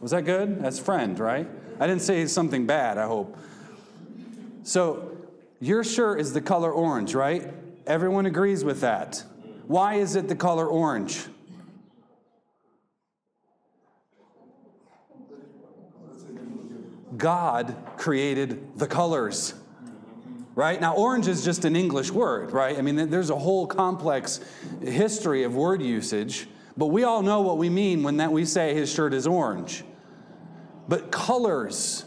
[0.00, 0.62] Was that good?
[0.62, 1.48] That's friend, right?
[1.80, 3.36] I didn't say something bad, I hope.
[4.62, 5.10] So,
[5.60, 7.50] your shirt is the color orange, right?
[7.86, 9.24] Everyone agrees with that.
[9.66, 11.24] Why is it the color orange?
[17.16, 19.54] God created the colors.
[20.56, 20.80] Right?
[20.80, 22.78] Now, orange is just an English word, right?
[22.78, 24.38] I mean, there's a whole complex
[24.82, 26.46] history of word usage.
[26.76, 29.84] But we all know what we mean when that we say his shirt is orange.
[30.88, 32.04] But colors,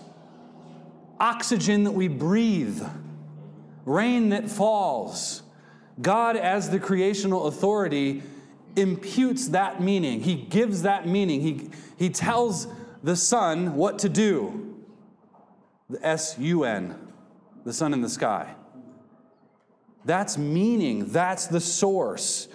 [1.19, 2.81] oxygen that we breathe,
[3.85, 5.43] rain that falls,
[6.01, 8.23] God, as the creational authority,
[8.75, 10.21] imputes that meaning.
[10.21, 11.41] He gives that meaning.
[11.41, 12.67] He, he tells
[13.03, 14.75] the sun what to do.
[15.89, 17.06] The S U N,
[17.67, 18.55] the sun in the sky.
[20.05, 22.47] That's meaning, that's the source.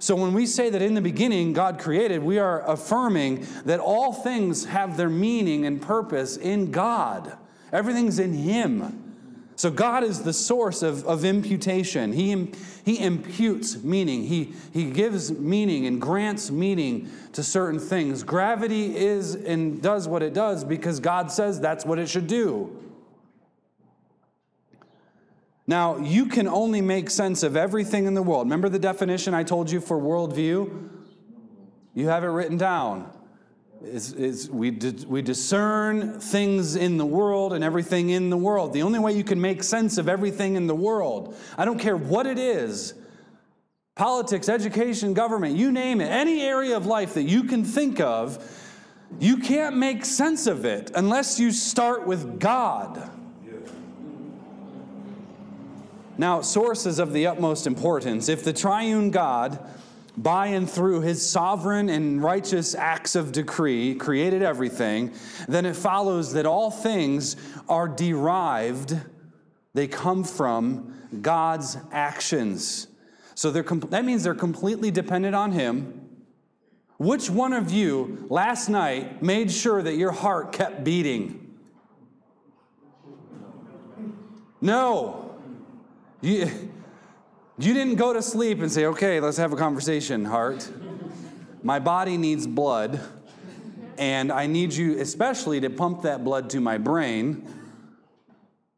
[0.00, 4.12] So when we say that in the beginning God created, we are affirming that all
[4.12, 7.38] things have their meaning and purpose in God.
[7.72, 9.04] Everything's in Him.
[9.54, 12.12] So God is the source of, of imputation.
[12.12, 12.50] He,
[12.84, 14.24] he imputes meaning.
[14.24, 18.24] He, he gives meaning and grants meaning to certain things.
[18.24, 22.85] Gravity is and does what it does because God says that's what it should do.
[25.66, 28.46] Now, you can only make sense of everything in the world.
[28.46, 30.90] Remember the definition I told you for worldview?
[31.94, 33.10] You have it written down.
[33.80, 38.72] We, we discern things in the world and everything in the world.
[38.72, 41.96] The only way you can make sense of everything in the world, I don't care
[41.96, 42.94] what it is
[43.96, 48.38] politics, education, government, you name it, any area of life that you can think of,
[49.18, 53.10] you can't make sense of it unless you start with God.
[56.18, 58.28] Now, sources of the utmost importance.
[58.28, 59.58] If the triune God,
[60.16, 65.12] by and through his sovereign and righteous acts of decree, created everything,
[65.46, 67.36] then it follows that all things
[67.68, 68.98] are derived,
[69.74, 72.88] they come from God's actions.
[73.34, 76.02] So that means they're completely dependent on him.
[76.98, 81.58] Which one of you last night made sure that your heart kept beating?
[84.62, 85.25] No.
[86.22, 86.50] You,
[87.58, 90.68] you didn't go to sleep and say, okay, let's have a conversation, heart.
[91.62, 93.00] My body needs blood,
[93.98, 97.46] and I need you especially to pump that blood to my brain.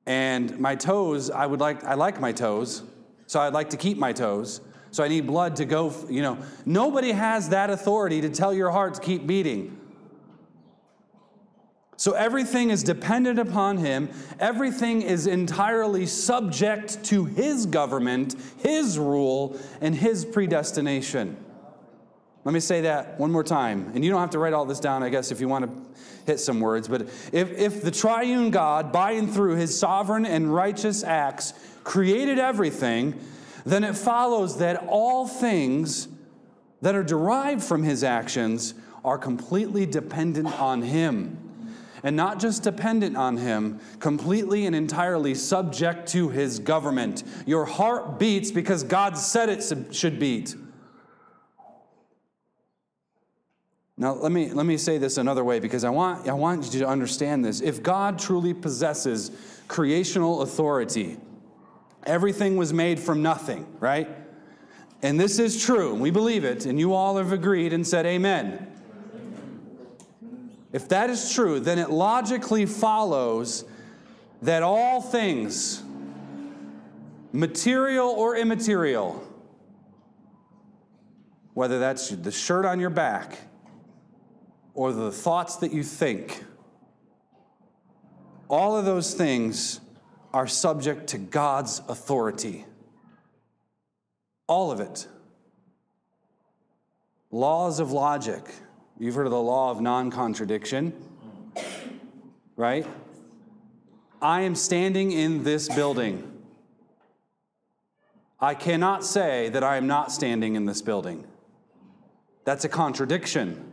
[0.04, 2.82] And my toes, I would like, I like my toes,
[3.26, 4.60] so I'd like to keep my toes.
[4.90, 6.38] So I need blood to go, you know.
[6.64, 9.77] Nobody has that authority to tell your heart to keep beating.
[11.98, 14.08] So everything is dependent upon him.
[14.38, 21.36] Everything is entirely subject to his government, his rule, and his predestination.
[22.44, 23.90] Let me say that one more time.
[23.96, 26.02] And you don't have to write all this down, I guess, if you want to
[26.24, 26.86] hit some words.
[26.86, 32.38] But if, if the triune God, by and through his sovereign and righteous acts, created
[32.38, 33.18] everything,
[33.66, 36.06] then it follows that all things
[36.80, 38.74] that are derived from his actions
[39.04, 41.47] are completely dependent on him
[42.02, 47.22] and not just dependent on Him, completely and entirely subject to His government.
[47.46, 50.54] Your heart beats because God said it should beat.
[54.00, 56.80] Now, let me, let me say this another way because I want, I want you
[56.80, 57.60] to understand this.
[57.60, 59.32] If God truly possesses
[59.66, 61.16] creational authority,
[62.06, 64.08] everything was made from nothing, right?
[65.02, 68.67] And this is true, we believe it, and you all have agreed and said amen.
[70.72, 73.64] If that is true, then it logically follows
[74.42, 75.82] that all things,
[77.32, 79.24] material or immaterial,
[81.54, 83.38] whether that's the shirt on your back
[84.74, 86.44] or the thoughts that you think,
[88.48, 89.80] all of those things
[90.32, 92.64] are subject to God's authority.
[94.46, 95.08] All of it.
[97.30, 98.44] Laws of logic
[99.00, 100.92] You've heard of the law of non contradiction,
[102.56, 102.86] right?
[104.20, 106.32] I am standing in this building.
[108.40, 111.24] I cannot say that I am not standing in this building.
[112.44, 113.64] That's a contradiction.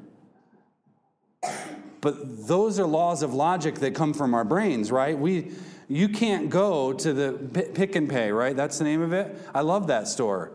[2.02, 5.18] But those are laws of logic that come from our brains, right?
[5.18, 5.54] We,
[5.88, 7.34] you can't go to the
[7.74, 8.56] Pick n Pay, right?
[8.56, 9.36] That's the name of it.
[9.56, 10.52] I love that store.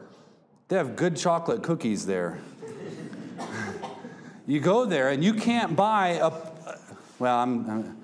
[0.68, 2.38] They have good chocolate cookies there.
[4.46, 6.32] You go there and you can't buy a,
[7.18, 7.96] well, I'm,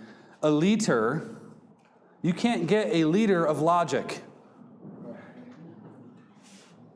[0.43, 1.29] a liter.
[2.23, 4.23] You can't get a liter of logic.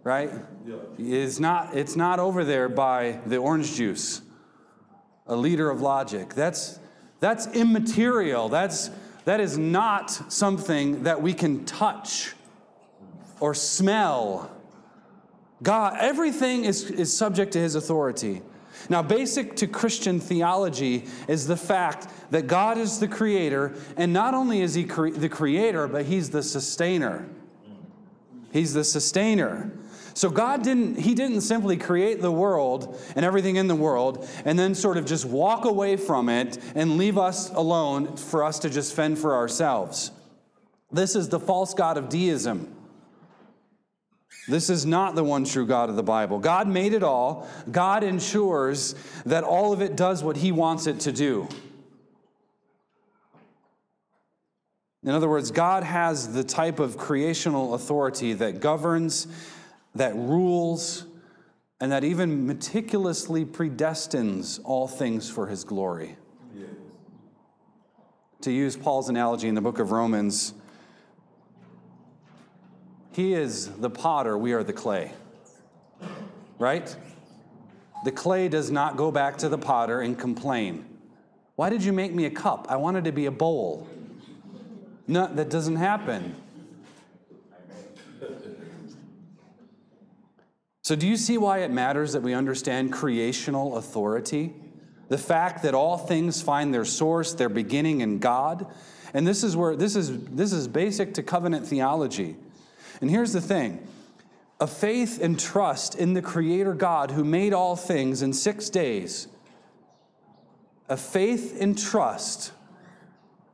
[0.03, 0.31] Right?
[0.67, 0.77] Yeah.
[0.99, 4.23] It's not, it's not over there by the orange juice.
[5.27, 6.35] A liter of logic.
[6.35, 6.79] That's,
[7.21, 8.49] that's immaterial.
[8.49, 8.91] That's,
[9.25, 12.35] that is not something that we can touch
[13.41, 14.51] or smell.
[15.63, 18.43] God, everything is, is subject to his authority.
[18.89, 24.35] Now, basic to Christian theology is the fact that God is the creator, and not
[24.35, 27.29] only is He cre- the creator, but He's the sustainer.
[28.53, 29.73] He's the sustainer.
[30.15, 34.59] So God didn't he didn't simply create the world and everything in the world and
[34.59, 38.71] then sort of just walk away from it and leave us alone for us to
[38.71, 40.11] just fend for ourselves.
[40.91, 42.75] This is the false god of deism.
[44.51, 46.41] This is not the one true God of the Bible.
[46.41, 47.49] God made it all.
[47.71, 51.49] God ensures that all of it does what he wants it to do.
[55.05, 59.29] In other words, God has the type of creational authority that governs,
[59.95, 61.07] that rules,
[61.81, 66.17] and that even meticulously predestines all things for his glory.
[66.55, 66.69] Yes.
[68.43, 70.53] To use Paul's analogy in the book of Romans,
[73.13, 75.13] he is the potter, we are the clay.
[76.59, 76.95] Right?
[78.05, 80.85] The clay does not go back to the potter and complain.
[81.57, 82.67] Why did you make me a cup?
[82.71, 83.87] I wanted to be a bowl.
[85.07, 86.35] No, that doesn't happen.
[90.83, 94.55] So, do you see why it matters that we understand creational authority?
[95.09, 98.67] The fact that all things find their source, their beginning in God.
[99.13, 102.37] And this is where this is this is basic to covenant theology.
[103.01, 103.87] And here's the thing.
[104.61, 109.27] A faith and trust in the creator God who made all things in 6 days.
[110.89, 112.53] A faith and trust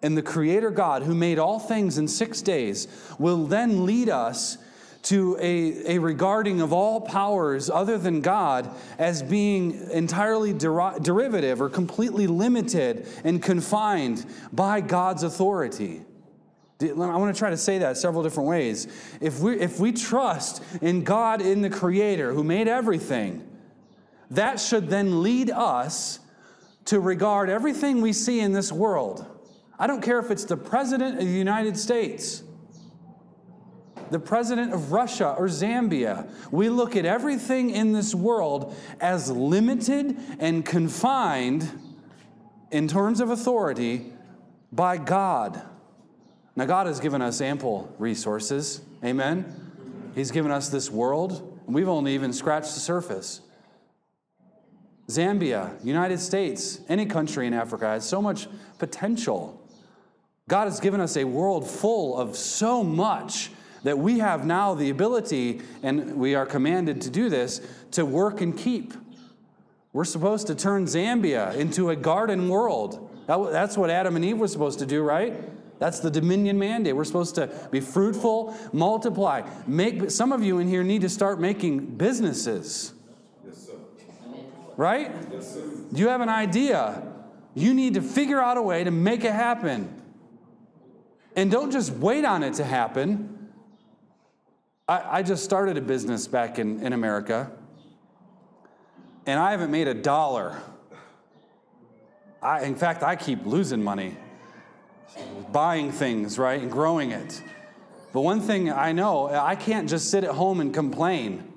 [0.02, 2.86] in the Creator God who made all things in six days
[3.18, 4.56] will then lead us
[5.02, 11.60] to a, a regarding of all powers other than God as being entirely der- derivative
[11.60, 16.02] or completely limited and confined by God's authority.
[16.80, 18.86] I want to try to say that several different ways.
[19.20, 23.48] If we, if we trust in God, in the Creator who made everything,
[24.30, 26.20] that should then lead us
[26.86, 29.26] to regard everything we see in this world
[29.78, 32.42] I don't care if it's the President of the United States,
[34.10, 36.30] the President of Russia or Zambia.
[36.50, 41.70] We look at everything in this world as limited and confined
[42.70, 44.12] in terms of authority
[44.72, 45.60] by God.
[46.56, 48.80] Now, God has given us ample resources.
[49.04, 50.10] Amen.
[50.14, 53.42] He's given us this world, and we've only even scratched the surface.
[55.08, 58.48] Zambia, United States, any country in Africa has so much
[58.78, 59.62] potential.
[60.48, 63.50] God has given us a world full of so much
[63.82, 68.40] that we have now the ability, and we are commanded to do this, to work
[68.40, 68.94] and keep.
[69.92, 73.10] We're supposed to turn Zambia into a garden world.
[73.28, 75.34] that's what Adam and Eve were supposed to do, right?
[75.78, 76.96] That's the dominion mandate.
[76.96, 79.42] We're supposed to be fruitful, multiply.
[79.66, 82.94] Make some of you in here need to start making businesses.
[83.44, 83.70] Yes,
[84.76, 85.12] right?
[85.30, 85.58] Yes,
[85.92, 87.02] you have an idea.
[87.54, 90.02] You need to figure out a way to make it happen.
[91.34, 93.50] And don't just wait on it to happen.
[94.88, 97.50] I, I just started a business back in, in America,
[99.26, 100.58] and I haven't made a dollar.
[102.40, 104.16] I, in fact, I keep losing money
[105.52, 107.42] buying things, right, and growing it.
[108.12, 111.52] But one thing I know, I can't just sit at home and complain.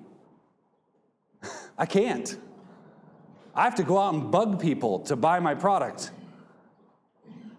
[1.78, 2.38] I can't.
[3.56, 6.12] I have to go out and bug people to buy my product.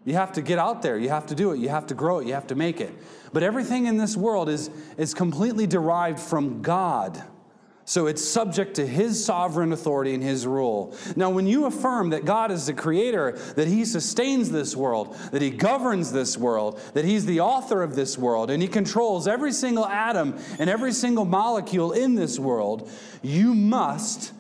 [0.05, 0.99] You have to get out there.
[0.99, 1.59] You have to do it.
[1.59, 2.27] You have to grow it.
[2.27, 2.93] You have to make it.
[3.33, 7.23] But everything in this world is, is completely derived from God.
[7.91, 10.97] So it's subject to His sovereign authority and His rule.
[11.17, 15.43] Now, when you affirm that God is the creator, that He sustains this world, that
[15.43, 19.51] He governs this world, that He's the author of this world, and He controls every
[19.51, 22.89] single atom and every single molecule in this world,
[23.23, 24.35] you must,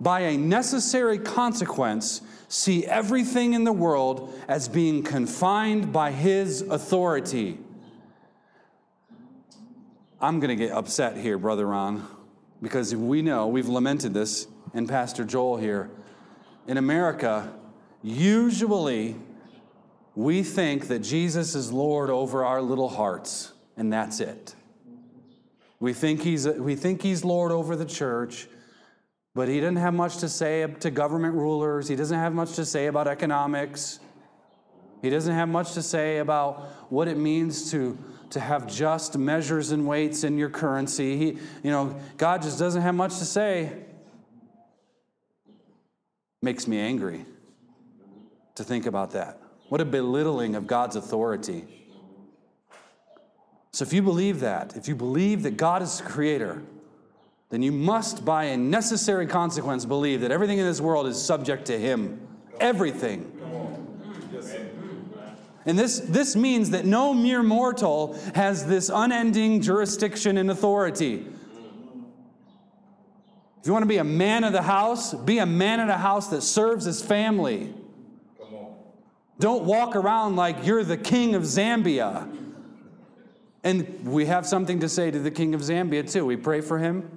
[0.00, 7.58] by a necessary consequence, see everything in the world as being confined by his authority.
[10.18, 12.15] I'm going to get upset here, Brother Ron,
[12.62, 15.90] because we know, we've lamented this, and Pastor Joel here.
[16.66, 17.52] In America,
[18.02, 19.16] usually
[20.14, 24.54] we think that Jesus is Lord over our little hearts, and that's it.
[25.78, 28.48] We think he's, we think he's Lord over the church.
[29.36, 31.88] But he doesn't have much to say to government rulers.
[31.88, 34.00] He doesn't have much to say about economics.
[35.02, 37.98] He doesn't have much to say about what it means to,
[38.30, 41.16] to have just measures and weights in your currency.
[41.16, 41.26] He,
[41.62, 43.72] you know, God just doesn't have much to say.
[46.42, 47.24] Makes me angry
[48.54, 49.40] to think about that.
[49.68, 51.64] What a belittling of God's authority.
[53.72, 56.62] So, if you believe that, if you believe that God is the creator,
[57.50, 61.66] then you must, by a necessary consequence, believe that everything in this world is subject
[61.66, 62.26] to Him.
[62.58, 63.35] Everything.
[65.66, 71.26] And this, this means that no mere mortal has this unending jurisdiction and authority.
[73.60, 75.96] If you want to be a man of the house, be a man of the
[75.96, 77.74] house that serves his family.
[79.40, 82.32] Don't walk around like you're the king of Zambia.
[83.64, 86.24] And we have something to say to the king of Zambia, too.
[86.24, 87.10] We pray for him.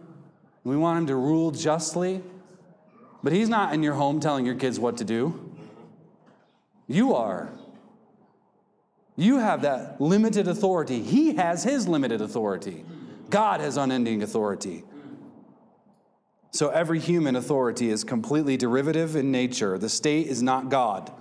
[0.64, 2.24] We want him to rule justly.
[3.22, 5.54] But he's not in your home telling your kids what to do.
[6.88, 7.50] You are.
[9.20, 11.04] You have that limited authority.
[11.04, 12.86] He has his limited authority.
[13.30, 14.86] God has unending authority.
[16.52, 19.78] So every human authority is completely derivative in nature.
[19.78, 21.12] The state is not God.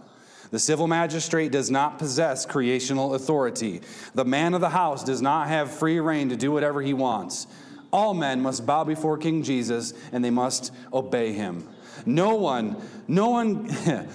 [0.53, 3.81] The civil magistrate does not possess creational authority.
[4.15, 7.49] The man of the house does not have free reign to do whatever he wants.
[7.93, 11.69] All men must bow before King Jesus and they must obey him.
[12.09, 13.69] No one, no one,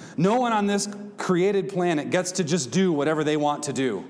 [0.16, 4.04] no one on this created planet gets to just do whatever they want to do.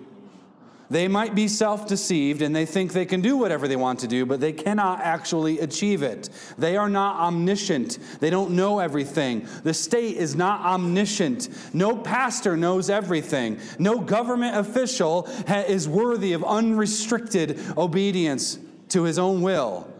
[0.88, 4.08] They might be self deceived and they think they can do whatever they want to
[4.08, 6.30] do, but they cannot actually achieve it.
[6.56, 7.98] They are not omniscient.
[8.20, 9.46] They don't know everything.
[9.64, 11.50] The state is not omniscient.
[11.74, 13.60] No pastor knows everything.
[13.78, 18.58] No government official is worthy of unrestricted obedience
[18.88, 19.93] to his own will.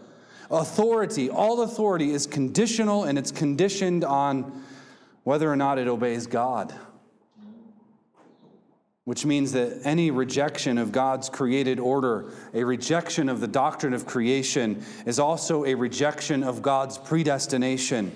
[0.51, 4.63] Authority, all authority is conditional and it's conditioned on
[5.23, 6.73] whether or not it obeys God
[9.05, 14.07] which means that any rejection of God's created order, a rejection of the doctrine of
[14.07, 18.11] creation, is also a rejection of God's predestination.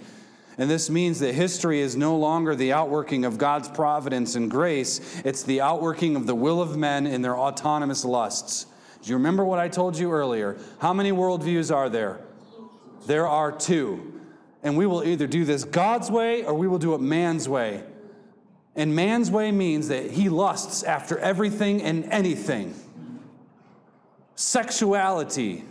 [0.57, 5.21] And this means that history is no longer the outworking of God's providence and grace,
[5.23, 8.65] it's the outworking of the will of men in their autonomous lusts.
[9.01, 10.57] Do you remember what I told you earlier?
[10.79, 12.19] How many worldviews are there?
[13.05, 14.21] There are two.
[14.61, 17.83] And we will either do this God's way or we will do it man's way.
[18.75, 22.73] And man's way means that he lusts after everything and anything
[24.35, 25.65] sexuality,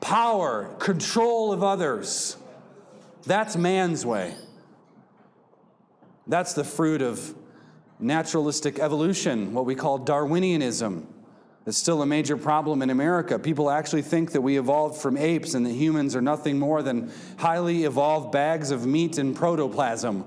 [0.00, 2.38] power, control of others.
[3.26, 4.34] That's man's way.
[6.26, 7.34] That's the fruit of
[8.00, 11.04] naturalistic evolution, what we call Darwinianism.
[11.66, 13.40] It's still a major problem in America.
[13.40, 17.10] People actually think that we evolved from apes and that humans are nothing more than
[17.38, 20.24] highly evolved bags of meat and protoplasm.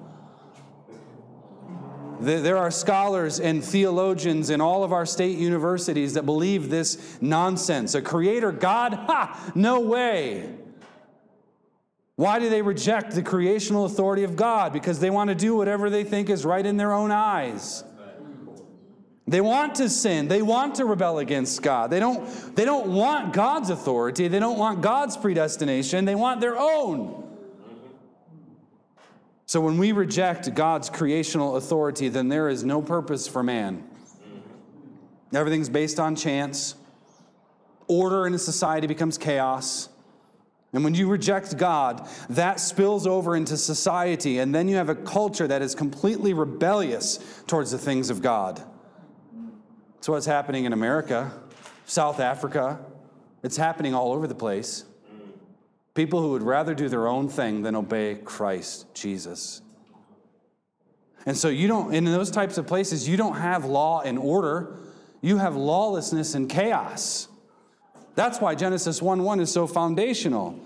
[2.20, 7.96] There are scholars and theologians in all of our state universities that believe this nonsense.
[7.96, 8.94] A creator God?
[8.94, 9.52] Ha!
[9.56, 10.54] No way.
[12.18, 14.74] Why do they reject the creational authority of God?
[14.74, 17.86] Because they want to do whatever they think is right in their own eyes.
[19.30, 20.28] They want to sin.
[20.28, 21.92] They want to rebel against God.
[21.92, 24.28] They don't, they don't want God's authority.
[24.28, 26.06] They don't want God's predestination.
[26.06, 27.28] They want their own.
[29.46, 33.84] So when we reject God's creational authority, then there is no purpose for man.
[35.32, 36.74] Everything's based on chance.
[37.88, 39.90] Order in a society becomes chaos.
[40.74, 44.96] And when you reject God, that spills over into society, and then you have a
[44.96, 48.64] culture that is completely rebellious towards the things of God.
[50.00, 51.30] That's what's happening in America,
[51.86, 52.80] South Africa.
[53.44, 54.86] It's happening all over the place.
[55.94, 59.62] People who would rather do their own thing than obey Christ Jesus.
[61.26, 64.78] And so you don't, in those types of places, you don't have law and order.
[65.20, 67.28] You have lawlessness and chaos.
[68.16, 70.58] That's why Genesis 1 1 is so foundational.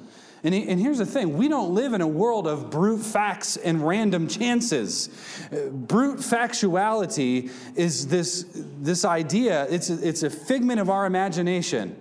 [0.43, 3.85] And, and here's the thing we don't live in a world of brute facts and
[3.85, 5.09] random chances.
[5.51, 11.95] Uh, brute factuality is this, this idea, it's a, it's a figment of our imagination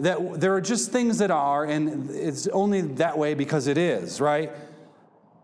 [0.00, 4.20] that there are just things that are, and it's only that way because it is,
[4.20, 4.52] right?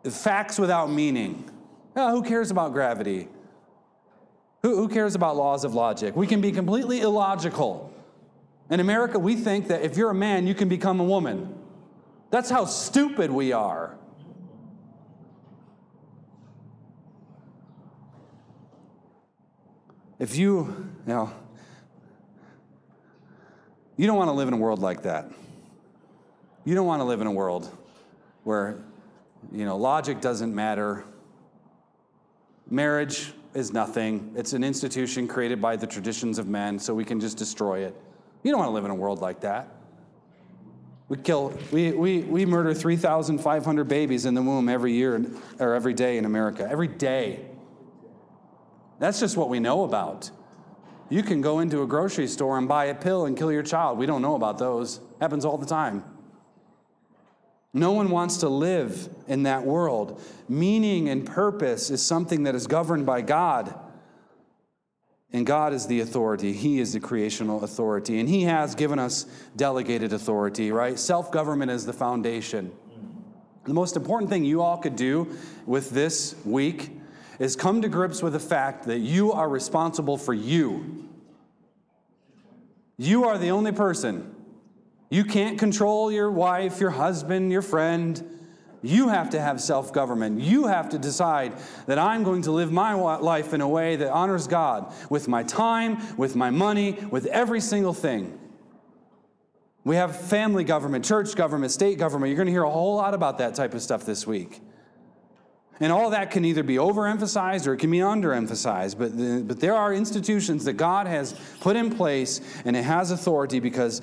[0.09, 1.49] Facts without meaning.
[1.95, 3.29] Who cares about gravity?
[4.63, 6.17] Who, who cares about laws of logic?
[6.17, 7.93] We can be completely illogical.
[8.71, 11.54] In America, we think that if you're a man, you can become a woman.
[12.35, 13.97] That's how stupid we are.
[20.19, 21.33] If you, you know,
[23.97, 25.31] you don't want to live in a world like that.
[26.65, 27.71] You don't want to live in a world
[28.43, 28.79] where,
[29.53, 31.05] you know, logic doesn't matter.
[32.69, 34.33] Marriage is nothing.
[34.35, 37.95] It's an institution created by the traditions of men, so we can just destroy it.
[38.43, 39.69] You don't want to live in a world like that.
[41.09, 45.25] We kill, we, we, we murder 3,500 babies in the womb every year
[45.59, 46.67] or every day in America.
[46.71, 47.45] Every day.
[48.99, 50.31] That's just what we know about.
[51.11, 53.99] You can go into a grocery store and buy a pill and kill your child.
[53.99, 55.01] We don't know about those.
[55.21, 56.05] Happens all the time.
[57.75, 60.23] No one wants to live in that world.
[60.49, 63.79] Meaning and purpose is something that is governed by God.
[65.35, 66.53] And God is the authority.
[66.53, 68.21] He is the creational authority.
[68.21, 69.27] And He has given us
[69.57, 70.97] delegated authority, right?
[70.97, 72.71] Self government is the foundation.
[73.65, 76.93] The most important thing you all could do with this week
[77.41, 81.09] is come to grips with the fact that you are responsible for you.
[82.97, 84.37] You are the only person.
[85.11, 88.44] You can't control your wife, your husband, your friend.
[88.85, 90.43] You have to have self government.
[90.43, 91.55] You have to decide
[91.87, 95.43] that I'm going to live my life in a way that honors God with my
[95.43, 98.39] time, with my money, with every single thing.
[99.85, 102.29] We have family government, church government, state government.
[102.29, 104.61] You're going to hear a whole lot about that type of stuff this week.
[105.81, 108.99] And all that can either be overemphasized or it can be underemphasized.
[108.99, 113.11] But, the, but there are institutions that God has put in place and it has
[113.11, 114.03] authority because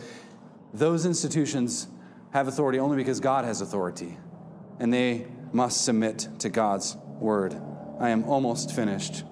[0.73, 1.88] those institutions
[2.32, 4.17] have authority only because God has authority.
[4.82, 7.55] And they must submit to God's word.
[7.99, 9.23] I am almost finished.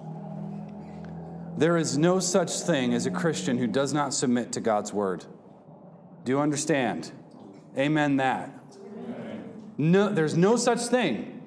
[1.58, 5.24] There is no such thing as a Christian who does not submit to God's word.
[6.24, 7.10] Do you understand?
[7.76, 8.54] Amen that.
[9.76, 11.39] No, there's no such thing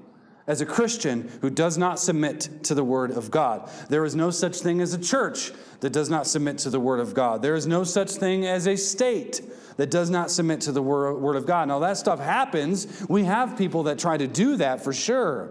[0.46, 3.70] as a Christian who does not submit to the Word of God.
[3.90, 7.00] There is no such thing as a church that does not submit to the Word
[7.00, 7.42] of God.
[7.42, 9.42] There is no such thing as a state
[9.78, 11.68] that does not submit to the Word of God.
[11.68, 13.06] Now, that stuff happens.
[13.10, 15.50] We have people that try to do that for sure.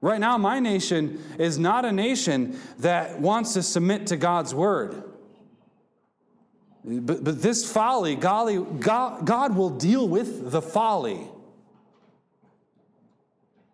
[0.00, 5.04] Right now, my nation is not a nation that wants to submit to God's Word.
[6.84, 11.28] But, but this folly, golly, God, God will deal with the folly.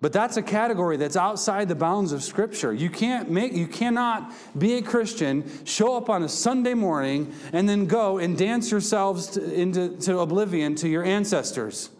[0.00, 2.72] But that's a category that's outside the bounds of Scripture.
[2.72, 7.68] You can't make, you cannot be a Christian, show up on a Sunday morning, and
[7.68, 11.90] then go and dance yourselves to, into to oblivion to your ancestors.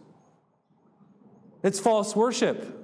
[1.64, 2.76] It's false worship.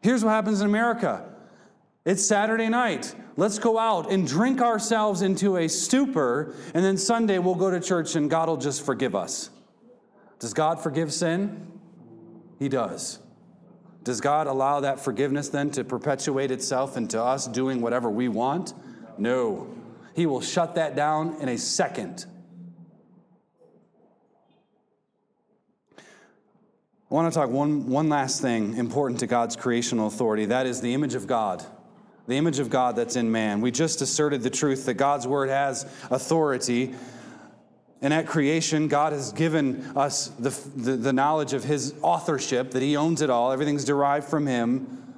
[0.00, 1.24] Here's what happens in America.
[2.04, 3.12] It's Saturday night.
[3.36, 7.80] Let's go out and drink ourselves into a stupor, and then Sunday we'll go to
[7.80, 9.50] church and God will just forgive us.
[10.38, 11.71] Does God forgive sin?
[12.62, 13.18] He does.
[14.04, 18.72] Does God allow that forgiveness then to perpetuate itself into us doing whatever we want?
[19.18, 19.66] No.
[20.14, 22.24] He will shut that down in a second.
[25.98, 26.04] I
[27.08, 30.44] want to talk one, one last thing important to God's creational authority.
[30.44, 31.66] That is the image of God.
[32.28, 33.60] The image of God that's in man.
[33.60, 35.82] We just asserted the truth that God's word has
[36.12, 36.94] authority
[38.02, 42.82] and at creation, God has given us the, the, the, knowledge of His authorship, that
[42.82, 45.14] He owns it all, everything's derived from Him.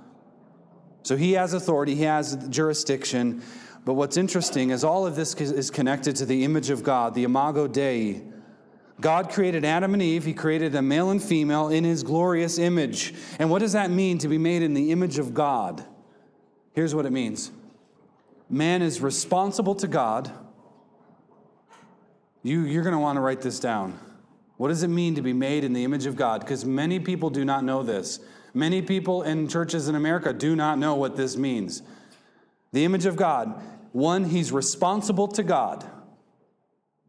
[1.03, 3.43] So He has authority, He has jurisdiction.
[3.87, 7.24] But what's interesting is all of this is connected to the image of God, the
[7.24, 8.22] imago Dei.
[9.01, 13.14] God created Adam and Eve, He created a male and female in His glorious image.
[13.39, 15.82] And what does that mean to be made in the image of God?
[16.72, 17.51] Here's what it means
[18.51, 20.30] man is responsible to God
[22.45, 23.99] you, you're going to want to write this down.
[24.59, 26.42] What does it mean to be made in the image of God?
[26.42, 28.20] Because many people do not know this.
[28.53, 31.82] Many people in churches in America do not know what this means.
[32.72, 33.61] The image of God
[33.92, 35.88] one, he's responsible to God.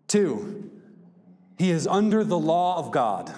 [0.08, 0.70] Two,
[1.58, 3.34] he is under the law of God.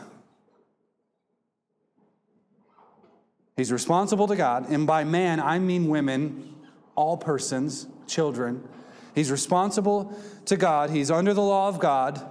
[3.56, 6.56] He's responsible to God, and by man, I mean women,
[6.94, 8.68] all persons, children.
[9.16, 10.14] He's responsible
[10.48, 12.26] to God, he's under the law of God,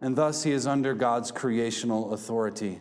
[0.00, 2.80] and thus he is under God's creational authority.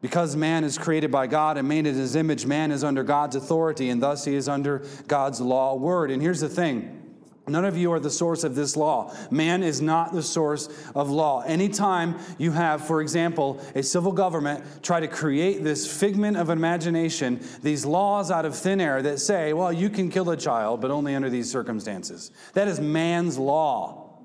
[0.00, 3.36] Because man is created by God and made in his image, man is under God's
[3.36, 6.10] authority, and thus he is under God's law word.
[6.10, 7.03] And here's the thing
[7.46, 9.14] None of you are the source of this law.
[9.30, 11.42] Man is not the source of law.
[11.42, 17.44] Anytime you have, for example, a civil government try to create this figment of imagination,
[17.62, 20.90] these laws out of thin air that say, well, you can kill a child, but
[20.90, 22.30] only under these circumstances.
[22.54, 24.20] That is man's law.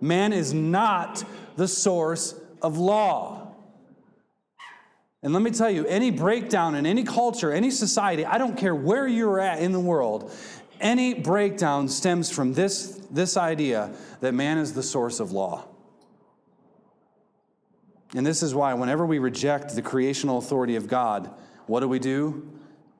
[0.00, 1.22] Man is not
[1.56, 3.44] the source of law.
[5.20, 8.74] And let me tell you, any breakdown in any culture, any society, I don't care
[8.74, 10.32] where you're at in the world,
[10.80, 15.64] any breakdown stems from this, this idea that man is the source of law.
[18.14, 21.30] And this is why, whenever we reject the creational authority of God,
[21.66, 22.50] what do we do?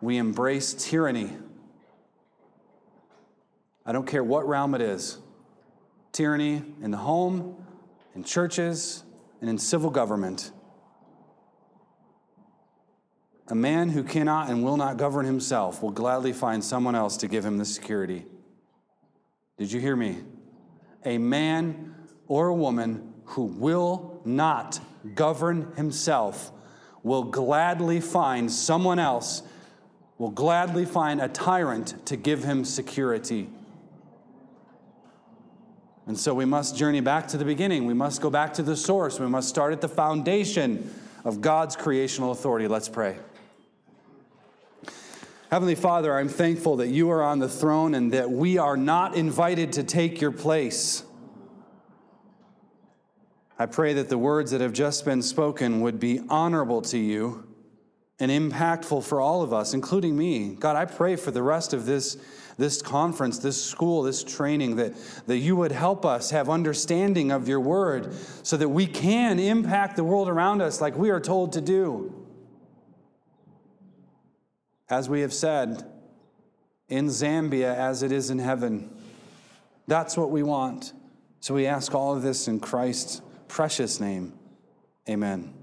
[0.01, 1.33] We embrace tyranny.
[3.87, 5.19] I don't care what realm it is
[6.13, 7.57] tyranny in the home,
[8.15, 9.05] in churches,
[9.41, 10.51] and in civil government.
[13.51, 17.29] A man who cannot and will not govern himself will gladly find someone else to
[17.29, 18.27] give him the security.
[19.57, 20.19] Did you hear me?
[21.05, 21.95] A man
[22.27, 24.81] or a woman who will not
[25.15, 26.53] govern himself
[27.03, 29.43] will gladly find someone else,
[30.19, 33.49] will gladly find a tyrant to give him security.
[36.07, 37.87] And so we must journey back to the beginning.
[37.87, 39.19] We must go back to the source.
[39.19, 40.95] We must start at the foundation
[41.25, 42.69] of God's creational authority.
[42.69, 43.17] Let's pray.
[45.51, 49.15] Heavenly Father, I'm thankful that you are on the throne and that we are not
[49.15, 51.05] invited to take your place.
[53.59, 57.49] I pray that the words that have just been spoken would be honorable to you
[58.21, 60.55] and impactful for all of us, including me.
[60.55, 62.19] God, I pray for the rest of this,
[62.59, 64.93] this conference, this school, this training, that,
[65.27, 69.97] that you would help us have understanding of your word so that we can impact
[69.97, 72.18] the world around us like we are told to do.
[74.91, 75.85] As we have said,
[76.89, 78.89] in Zambia as it is in heaven.
[79.87, 80.95] That's what we want.
[81.41, 84.33] So we ask all of this in Christ's precious name.
[85.09, 85.55] Amen.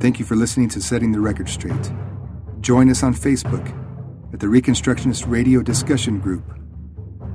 [0.00, 1.92] Thank you for listening to Setting the Record Straight.
[2.60, 3.72] Join us on Facebook
[4.32, 6.42] at the Reconstructionist Radio Discussion Group.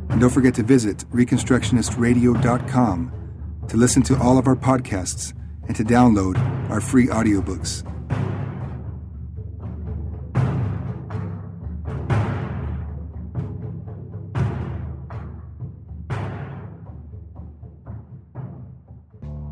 [0.10, 3.14] And don't forget to visit ReconstructionistRadio.com
[3.70, 5.34] to listen to all of our podcasts
[5.68, 6.38] and to download
[6.70, 7.84] our free audiobooks.